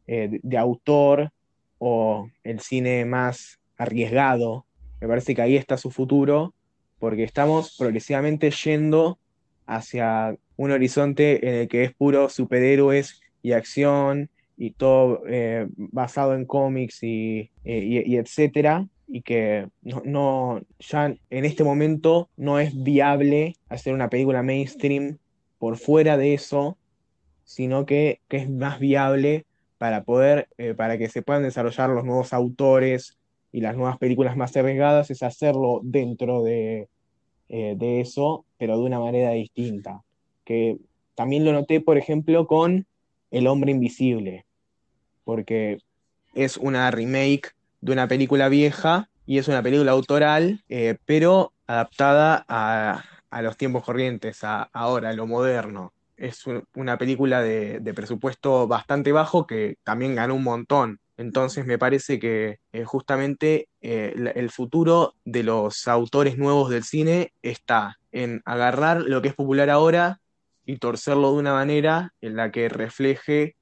[0.07, 1.31] eh, de, autor
[1.79, 4.67] o el cine más arriesgado.
[5.01, 6.55] Me parece que ahí está su futuro
[6.99, 9.19] porque estamos progresivamente yendo
[9.67, 16.35] hacia un horizonte en el que es puro superhéroes y acción y todo eh, basado
[16.35, 22.59] en cómics y, eh, y, y etcétera, y que no, ya en este momento no
[22.59, 25.19] es viable hacer una película mainstream
[25.59, 26.79] por fuera de eso,
[27.45, 29.45] sino que, es más viable
[29.77, 33.19] para poder, eh, para que se puedan desarrollar los nuevos autores
[33.53, 36.89] y las nuevas películas más arriesgadas, es hacerlo dentro de,
[37.51, 40.03] eh, de eso, pero de una manera distinta.
[40.47, 40.79] Que
[41.15, 42.87] también lo noté, por ejemplo, con
[43.31, 44.47] El hombre invisible,
[45.25, 45.81] porque
[46.35, 47.51] es una remake
[47.83, 53.05] de una película vieja y es una película autoral, eh, pero adaptada a,
[53.43, 55.93] los tiempos corrientes, a ahora, a lo moderno.
[56.17, 61.01] Es una película de, presupuesto bastante bajo que también ganó un montón.
[61.17, 67.33] Entonces me parece que eh, justamente eh, el futuro de los autores nuevos del cine
[67.43, 70.21] está en agarrar lo que es popular ahora
[70.65, 73.57] y torcerlo de una manera en la que refleje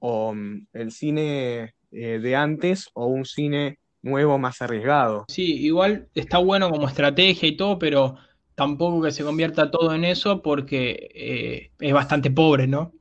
[0.00, 5.28] mm, el cine de antes o un cine nuevo, más arriesgado.
[5.28, 8.16] Sí, igual está bueno como estrategia y todo, pero
[8.54, 12.92] tampoco que se convierta todo en eso porque eh, es bastante pobre, ¿no?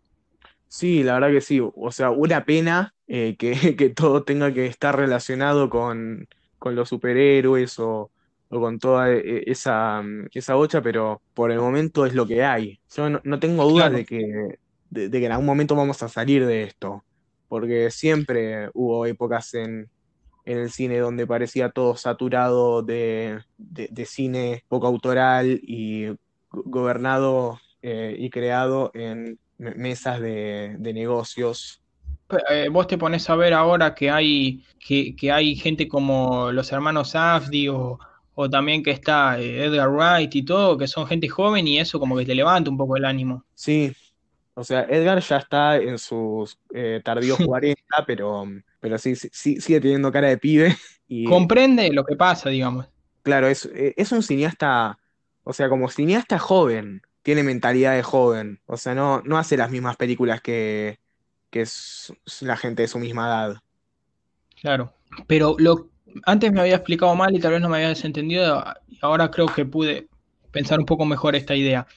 [0.68, 1.60] Sí, la verdad que sí.
[1.62, 6.28] O sea, una pena eh, que, que todo tenga que estar relacionado con,
[6.58, 8.12] con los superhéroes o,
[8.50, 10.02] o con toda eh, esa,
[10.34, 12.82] esa bocha, pero por el momento es lo que hay.
[12.96, 13.94] Yo no, no tengo dudas Claro.
[13.94, 14.20] de que,
[14.90, 17.06] de, de que en algún momento vamos a salir de esto,
[17.52, 19.92] porque siempre hubo épocas en,
[20.46, 26.18] en el cine donde parecía todo saturado de, de- de cine poco autoral y go-
[26.66, 31.84] gobernado eh, y creado en me- mesas de, de negocios.
[32.50, 36.72] Eh, vos te pones a ver ahora que hay, que, que hay gente como los
[36.72, 38.00] hermanos Safdie o,
[38.34, 42.00] o también que está eh, Edgar Wright y todo, que son gente joven y eso
[42.00, 43.46] como que te levanta un poco el ánimo.
[43.54, 43.94] Sí,
[44.56, 48.46] o sea, Edgar ya está en sus eh, tardíos 40, pero,
[48.80, 50.76] pero sí, sigue teniendo cara de pibe.
[51.08, 52.88] Y Comprende lo que pasa, digamos.
[53.24, 55.00] claro, es, eh, es un cineasta,
[55.44, 58.62] o sea, como cineasta joven, tiene mentalidad de joven.
[58.66, 61.00] O sea, no, no hace las mismas películas que,
[61.50, 63.62] que s- la gente de su misma edad.
[64.62, 64.94] Claro.
[65.28, 65.90] Pero lo,
[66.26, 69.48] antes me había explicado mal y tal vez no me había desentendido, y ahora creo
[69.48, 70.08] que pude
[70.52, 71.88] pensar un poco mejor esta idea.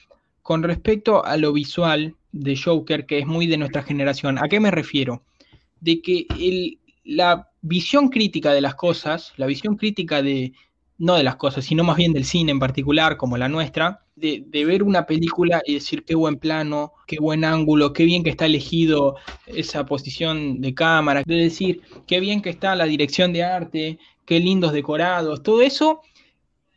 [0.41, 4.59] Con respecto a lo visual de Joker, que es muy de nuestra generación, ¿a qué
[4.59, 5.23] me refiero?
[5.79, 10.51] De que el, la visión crítica de las cosas, la visión crítica de,
[10.97, 14.43] no de las cosas, sino más bien del cine en particular, como la nuestra, de,
[14.47, 18.31] de ver una película y decir qué buen plano, qué buen ángulo, qué bien que
[18.31, 19.15] está elegido
[19.45, 24.41] esa posición de cámara, de decir qué bien que está la dirección de arte, qué
[24.41, 26.01] lindos decorados, todo eso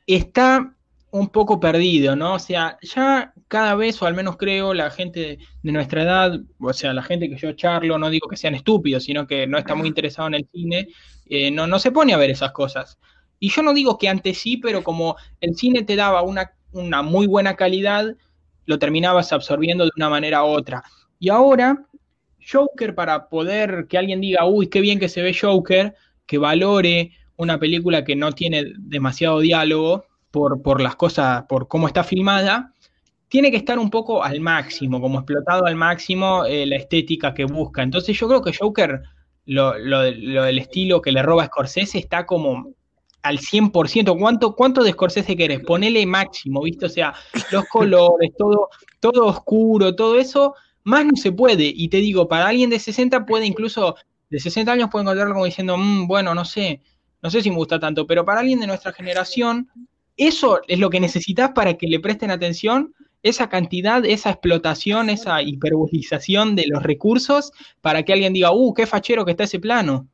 [0.06, 0.77] está
[1.10, 2.34] un poco perdido, ¿no?
[2.34, 6.72] O sea, ya cada vez, o al menos creo, la gente de nuestra edad, o
[6.72, 9.74] sea, la gente que yo charlo, no digo que sean estúpidos, sino que no está
[9.74, 10.88] muy interesado en el cine,
[11.26, 12.98] eh, no, no se pone a ver esas cosas.
[13.38, 17.02] Y yo no digo que antes sí, pero como el cine te daba una, una
[17.02, 18.14] muy buena calidad,
[18.66, 20.82] lo terminabas absorbiendo de una manera u otra.
[21.18, 21.86] Y ahora,
[22.50, 25.94] Joker, para poder que alguien diga, uy, qué bien que se ve Joker,
[26.26, 31.86] que valore una película que no tiene demasiado diálogo por, por las cosas, por cómo
[31.86, 32.72] está filmada,
[33.28, 37.44] tiene que estar un poco al máximo, como explotado al máximo eh, la estética que
[37.44, 37.82] busca.
[37.82, 39.02] Entonces yo creo que Joker,
[39.46, 42.72] lo, lo, lo del estilo que le roba a Scorsese está como
[43.22, 44.18] al 100%.
[44.18, 45.60] ¿Cuánto, cuánto de Scorsese querés?
[45.60, 46.86] Ponele máximo, ¿viste?
[46.86, 47.14] O sea,
[47.50, 48.68] los colores, todo,
[49.00, 50.54] todo oscuro, todo eso,
[50.84, 51.72] más no se puede.
[51.74, 53.96] Y te digo, para alguien de 60 puede incluso,
[54.30, 56.80] de 60 años puede encontrarlo como diciendo, mmm, bueno, no sé,
[57.22, 59.68] no sé si me gusta tanto, pero para alguien de nuestra generación,
[60.18, 65.42] eso es lo que necesitas para que le presten atención, esa cantidad, esa explotación, esa
[65.42, 70.08] hiperbolización de los recursos, para que alguien diga, uh, qué fachero que está ese plano.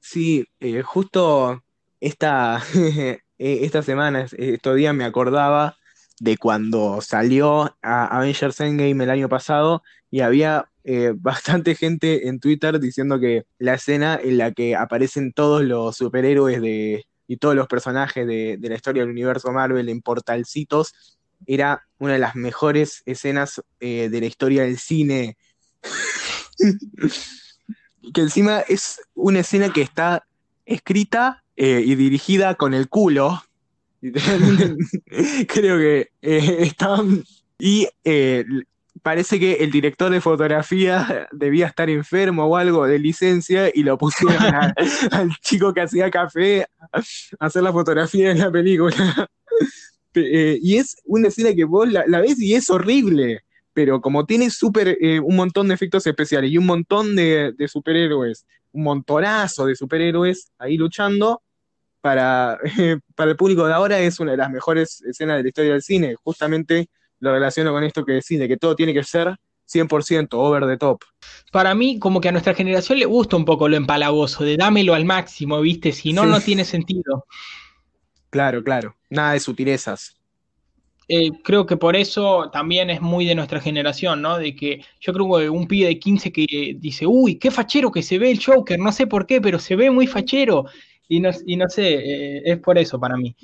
[0.00, 1.62] Sí, eh, justo
[2.00, 2.62] esta,
[3.38, 5.76] esta semana, estos días me acordaba
[6.20, 12.38] de cuando salió a Avengers Endgame el año pasado y había eh, bastante gente en
[12.38, 17.54] Twitter diciendo que la escena en la que aparecen todos los superhéroes de, y todos
[17.54, 21.16] los personajes de, la historia del universo Marvel en portalcitos
[21.46, 25.38] era una de las mejores escenas eh, de la historia del cine.
[28.12, 30.26] que encima es una escena que está
[30.66, 33.42] escrita eh, y dirigida con el culo.
[34.02, 36.70] Creo que eh.
[37.58, 38.44] Y eh,
[39.02, 43.98] parece que el director de fotografía debía estar enfermo o algo de licencia y lo
[43.98, 44.74] pusieron a,
[45.12, 47.00] al chico que hacía café a
[47.38, 48.96] hacer la fotografía en la película.
[50.14, 53.40] Eh, y es una escena que vos la, la ves y es horrible
[53.72, 57.66] pero como tiene súper eh, un montón de efectos especiales y un montón de, de,
[57.66, 61.40] superhéroes, un montonazo de superhéroes ahí luchando,
[62.02, 62.58] para,
[63.14, 65.82] para el público de ahora es una de las mejores escenas de la historia del
[65.82, 66.16] cine.
[66.22, 66.90] Justamente
[67.22, 69.36] lo relaciono con esto que decís, de que todo tiene que ser
[69.72, 71.02] 100% over the top.
[71.52, 74.92] Para mí, como que a nuestra generación le gusta un poco lo empalagoso, de dámelo
[74.92, 75.92] al máximo, ¿viste?
[75.92, 76.28] Si no, sí.
[76.28, 77.26] no tiene sentido.
[78.28, 78.96] Claro, claro.
[79.08, 80.16] Nada de sutilezas.
[81.06, 84.38] Eh, creo que por eso también es muy de nuestra generación, ¿no?
[84.38, 88.02] De que yo creo que un pibe de 15 que dice, uy, qué fachero que
[88.02, 90.64] se ve el Joker, no sé por qué, pero se ve muy fachero.
[91.06, 93.36] Y no, y no sé, eh, es por eso para mí.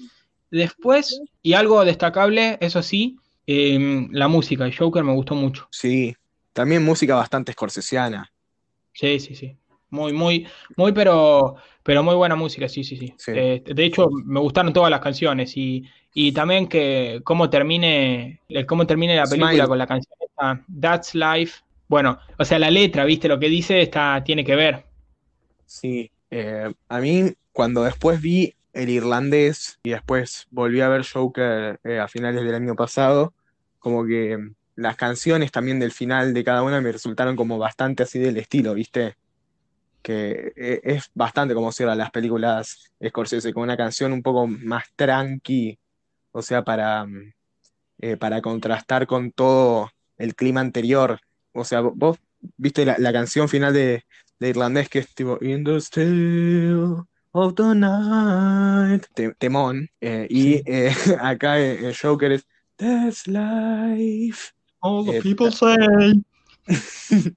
[0.51, 3.19] Después, y algo destacable, eso sí,
[3.51, 4.67] eh, la música.
[4.67, 5.67] El Joker me gustó mucho.
[5.71, 6.15] Sí,
[6.53, 8.31] también música bastante escorsesiana.
[8.93, 9.57] Sí, sí, sí.
[9.89, 10.47] Muy, muy,
[10.77, 13.15] muy, pero, pero muy buena música, sí, sí, sí.
[13.17, 13.33] Sí.
[13.35, 15.83] Eh, de hecho, me gustaron todas las canciones y,
[16.13, 19.67] y también que cómo termine, eh, cómo termine la película Smile.
[19.67, 21.63] con la canción esta, That's Life.
[21.89, 24.85] Bueno, o sea, la letra, viste, lo que dice está, tiene que ver.
[25.65, 31.81] Sí, eh, a mí cuando después vi el irlandés y después volví a ver Joker
[31.83, 33.33] eh, a finales del año pasado,
[33.79, 34.39] como que
[34.79, 38.75] las canciones también del final de cada una me resultaron como bastante así del estilo,
[38.75, 39.17] ¿viste?
[40.03, 44.85] Que eh, es bastante como cierran las películas Scorsese, con una canción un poco más
[44.95, 45.77] tranqui,
[46.31, 47.33] o sea, para, mm,
[47.99, 51.19] eh, para contrastar con todo el clima anterior.
[51.53, 52.19] O sea, vos
[52.57, 54.05] viste la, canción final de,
[54.39, 57.03] Irlandés que es tipo In the Still
[57.33, 59.07] of the Night,
[59.39, 60.63] temón, eh, y
[61.21, 62.47] acá en Joker es
[62.79, 64.53] That's life.
[64.81, 65.77] All the people say.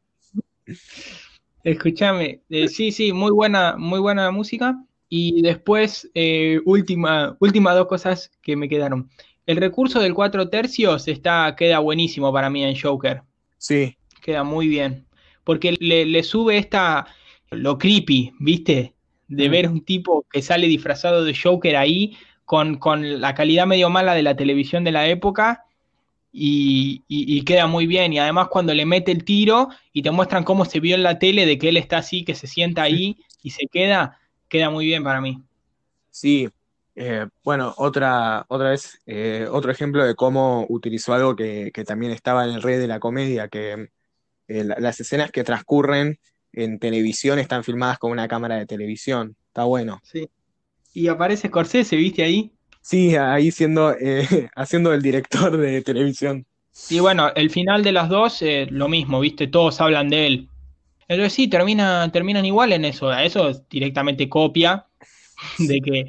[1.64, 4.84] Escúchame, eh, sí, sí, muy buena, muy buena música.
[5.10, 9.10] Y después, eh, última, última dos cosas que me quedaron.
[9.46, 13.24] El recurso del cuatro tercios está, queda buenísimo para mí en Joker.
[13.58, 13.98] Sí.
[14.22, 15.06] Queda muy bien.
[15.44, 17.08] Porque le, sube esta,
[17.50, 18.94] lo creepy, ¿viste?
[19.28, 19.52] De mm.
[19.52, 22.16] ver un tipo que sale disfrazado de Joker ahí,
[22.46, 25.66] con, con la calidad medio mala de la televisión de la época,
[26.34, 28.14] y, queda muy bien.
[28.14, 31.20] Y además cuando le mete el tiro y te muestran cómo se vio en la
[31.20, 34.86] tele de que él está así, que se sienta ahí y se queda, queda muy
[34.86, 35.42] bien para mí.
[36.10, 36.50] Sí,
[36.96, 42.46] eh, bueno, otra, otra vez, eh, otro ejemplo de cómo utilizó algo que, también estaba
[42.46, 43.90] en el rey de la comedia, que
[44.48, 46.20] eh, las escenas que transcurren
[46.54, 49.38] en televisión están filmadas con una cámara de televisión.
[49.48, 50.02] Está bueno.
[50.04, 50.30] Sí.
[50.94, 52.52] Y aparece Scorsese, ¿viste ahí?
[52.82, 56.46] Sí, ahí siendo, eh, haciendo el director de televisión.
[56.90, 59.48] Y bueno, el final de las dos, eh, lo mismo, ¿viste?
[59.48, 60.48] Todos hablan de él.
[61.08, 63.12] Entonces sí, termina, terminan igual en eso.
[63.14, 64.86] Eso es directamente copia
[65.58, 66.06] de que,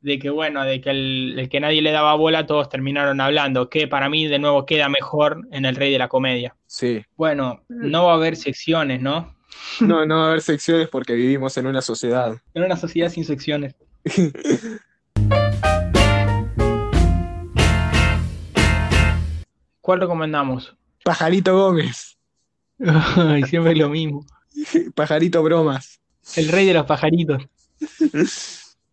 [0.00, 3.68] de que bueno, de que el, que nadie le daba bola, todos terminaron hablando.
[3.68, 6.56] Que para mí, de nuevo, queda mejor en El Rey de la Comedia.
[6.66, 7.02] Sí.
[7.16, 9.36] Bueno, no va a haber secciones, ¿no?
[9.80, 12.36] No, no va a haber secciones porque vivimos en una sociedad.
[12.54, 13.74] En una sociedad sin secciones.
[19.80, 20.76] ¿Cuál recomendamos?
[21.04, 22.16] Pajarito Gómez.
[22.78, 24.26] Ay, siempre lo mismo.
[24.94, 26.00] Pajarito Bromas.
[26.34, 27.42] El rey de los pajaritos.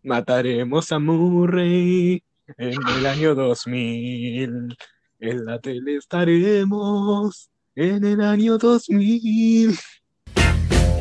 [0.02, 2.22] Mataremos a Murray
[2.58, 4.76] en el año 2000.
[5.20, 9.76] En la tele estaremos en el año 2000.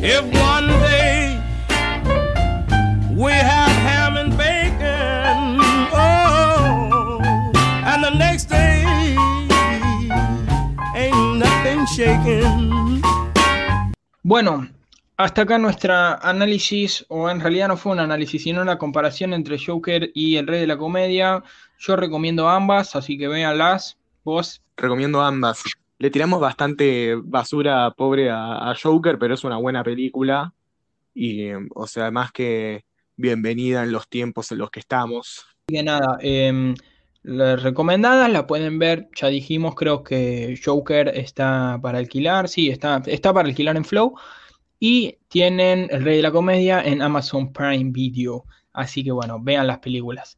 [0.02, 1.40] If one day
[3.16, 3.73] we have
[14.24, 14.70] bueno,
[15.18, 19.58] hasta acá nuestra análisis, o en realidad no fue un análisis, sino una comparación entre
[19.60, 21.44] Joker y El Rey de la Comedia.
[21.80, 23.98] Yo recomiendo ambas, así que véanlas.
[24.24, 24.62] ¿Vos?
[24.78, 25.62] Recomiendo ambas.
[26.00, 30.54] Le tiramos bastante basura pobre a, Joker, pero es una buena película.
[31.14, 32.86] Y, o sea, más que
[33.18, 35.46] bienvenida en los tiempos en los que estamos.
[35.68, 36.74] Que nada, eh,
[37.24, 43.02] las recomendadas la pueden ver, ya dijimos, creo que Joker está para alquilar, sí, está,
[43.06, 44.16] está para alquilar en Flow.
[44.80, 48.46] Y tienen El Rey de la Comedia en Amazon Prime Video.
[48.74, 50.38] Así que bueno, vean las películas.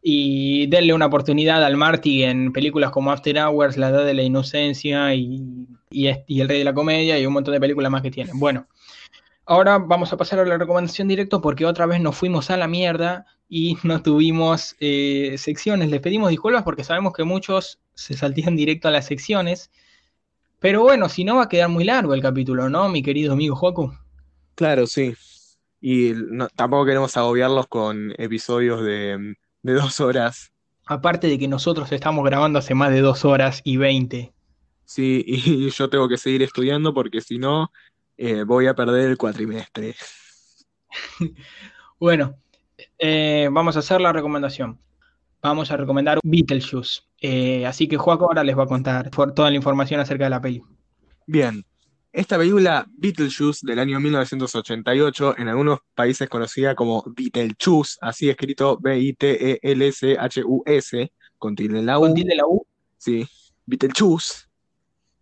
[0.00, 4.22] Y denle una oportunidad al Marty en películas como After Hours, La Edad de la
[4.22, 8.10] Inocencia y, y El Rey de la Comedia y un montón de películas más que
[8.10, 8.38] tienen.
[8.38, 8.66] Bueno,
[9.46, 12.68] ahora vamos a pasar a la recomendación directo porque otra vez nos fuimos a la
[12.68, 15.90] mierda y no tuvimos eh, secciones.
[15.90, 19.70] Les pedimos disculpas porque sabemos que muchos se saltían directo a las secciones.
[20.58, 23.56] Pero bueno, si no va a quedar muy largo el capítulo, ¿no, mi querido amigo
[23.56, 23.98] Joaco?
[24.54, 25.14] Claro, sí.
[25.80, 26.14] Y
[26.54, 30.52] tampoco queremos agobiarlos con episodios de, dos horas.
[30.86, 34.32] Aparte de que nosotros estamos grabando hace más de dos horas y veinte.
[34.84, 37.72] Sí, y yo tengo que seguir estudiando porque si no,
[38.16, 39.94] eh, voy a perder el cuatrimestre.
[41.98, 42.36] bueno,
[42.98, 44.78] eh, vamos a hacer la recomendación.
[45.42, 47.02] Vamos a recomendar Beetlejuice.
[47.20, 50.40] Eh, así que Juaco ahora les va a contar toda la información acerca de la
[50.40, 50.62] peli.
[51.26, 51.64] Bien.
[52.12, 59.62] Esta película, Beetlejuice, del año 1988, en algunos países conocida como Beetlejuice, así escrito B-I-T-E-L-S-H-U-S,
[61.38, 62.02] con tilde en la U.
[62.02, 62.66] ¿Con tilde en la U?
[62.98, 63.26] Sí,
[63.64, 64.44] Beetlejuice.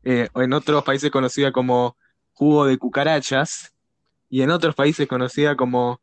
[0.03, 1.97] Eh, en otros países conocida como
[2.41, 3.75] jugo de cucarachas,
[4.31, 6.01] y en otros países conocida como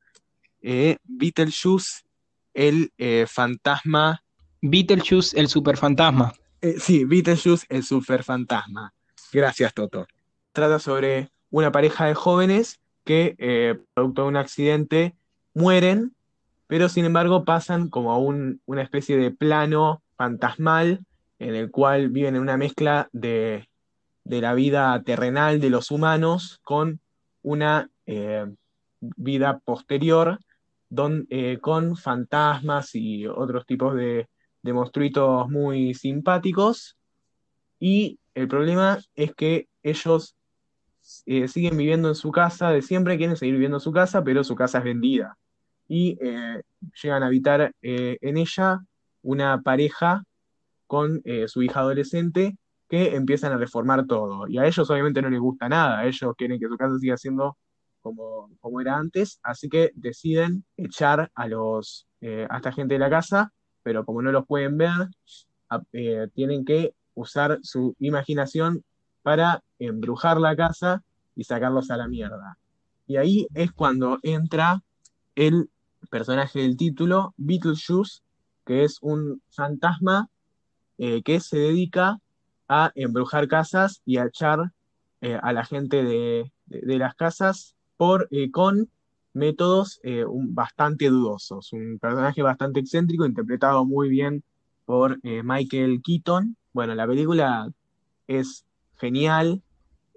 [0.61, 2.03] eh, Beetlejuice,
[2.53, 4.21] el eh, fantasma.
[4.61, 6.35] Beetlejuice, el superfantasma.
[6.61, 8.93] Eh, sí, Beetlejuice, el superfantasma.
[9.33, 10.05] Gracias, Toto.
[10.51, 15.15] Trata sobre una pareja de jóvenes que, eh, producto de un accidente,
[15.55, 16.13] mueren,
[16.67, 21.03] pero sin embargo pasan como a un, una especie de plano fantasmal
[21.39, 23.67] en el cual viven en una mezcla de,
[24.28, 26.99] de la vida terrenal de los humanos con
[27.41, 27.89] una
[28.99, 30.39] vida posterior
[31.30, 34.28] eh, con fantasmas y otros tipos de,
[34.63, 36.97] monstruitos muy simpáticos.
[37.80, 40.36] Y el problema es que ellos
[41.25, 44.43] eh, siguen viviendo en su casa de siempre, quieren seguir viviendo en su casa, pero
[44.43, 45.38] su casa es vendida.
[45.88, 46.61] Y eh,
[47.01, 48.80] llegan a habitar eh, en ella
[49.21, 50.23] una pareja
[50.86, 52.55] con su hija adolescente
[52.89, 54.47] que empiezan a reformar todo.
[54.47, 57.57] Y a ellos obviamente no les gusta nada, ellos quieren que su casa siga siendo
[58.01, 63.09] como, como era antes, así que deciden echar a, los, a esta gente de la
[63.09, 63.51] casa,
[63.83, 65.09] pero como no los pueden ver,
[66.33, 68.83] tienen que usar su imaginación
[69.23, 71.03] para embrujar la casa
[71.35, 72.57] y sacarlos a la mierda.
[73.07, 74.83] Y ahí es cuando entra
[75.35, 75.69] el
[76.09, 78.21] personaje del título, Beetlejuice,
[78.65, 80.29] que es un fantasma
[80.97, 82.19] eh, que se dedica
[82.68, 84.72] a embrujar casas y a echar
[85.22, 88.89] eh, a la gente de, las casas por, eh, con
[89.34, 90.01] métodos
[90.49, 91.72] bastante dudosos.
[91.74, 94.43] Un personaje bastante excéntrico, interpretado muy bien
[94.86, 96.57] por Michael Keaton.
[96.74, 97.70] Bueno, la película
[98.28, 98.65] es
[98.97, 99.61] genial,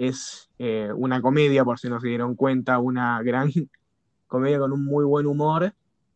[0.01, 3.51] es eh, una comedia, por si no se dieron cuenta, una gran
[4.27, 5.75] comedia con un muy buen humor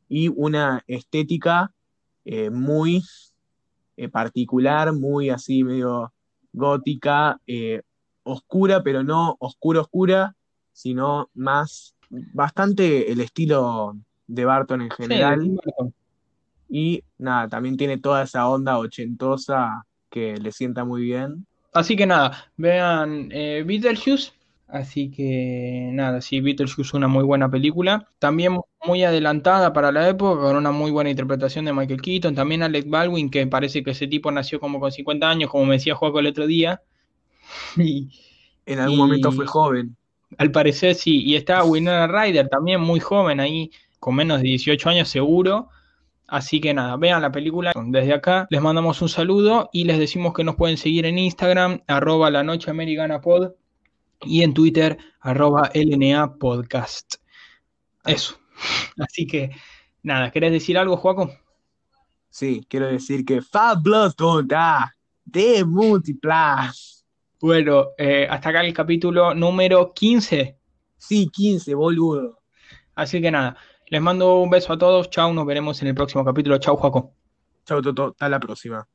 [0.09, 1.70] y una estética
[2.24, 3.03] eh, muy
[3.99, 6.13] eh, particular, muy así medio
[6.55, 7.38] gótica,
[8.22, 10.34] oscura, pero no oscura oscura,
[10.72, 13.96] sino más bastante el estilo
[14.26, 15.61] de Barton en general.
[16.68, 21.46] y nada, también tiene toda esa onda ochentosa que le sienta muy bien.
[21.72, 24.32] Así que nada, vean eh, Beetlejuice.
[24.66, 28.08] Así que nada, sí, Beetlejuice es una muy buena película.
[28.18, 32.34] También muy adelantada para la época, con una muy buena interpretación de Michael Keaton.
[32.34, 35.74] También Alec Baldwin, que parece que ese tipo nació como con 50 años, como me
[35.74, 36.82] decía Juaco el otro día.
[37.76, 38.08] y,
[38.66, 39.96] en algún momento fue joven.
[40.38, 41.22] Al parecer sí.
[41.22, 45.68] Y está Winona Ryder, también muy joven ahí, con menos de 18 años seguro.
[46.26, 47.72] Así que nada, vean la película.
[47.86, 51.82] Desde acá les mandamos un saludo y les decimos que nos pueden seguir en Instagram,
[51.86, 53.52] arroba la noche americana pod,
[54.26, 57.16] y en Twitter, arroba LNA podcast.
[58.04, 58.38] Eso.
[58.98, 59.50] Así que
[60.02, 61.30] nada, ¿querés decir algo, Joaco?
[62.30, 64.14] Sí, quiero decir que Fabulous
[64.46, 64.94] da
[65.24, 67.04] de Multiplas.
[67.40, 70.58] Bueno, eh, hasta acá el capítulo número 15.
[70.96, 72.40] Sí, 15, boludo.
[72.94, 73.56] Así que nada,
[73.88, 75.10] les mando un beso a todos.
[75.10, 76.58] Chao, nos veremos en el próximo capítulo.
[76.58, 77.12] Chao, Juaco.
[77.66, 78.08] Chao, Toto.
[78.08, 78.86] Hasta la próxima.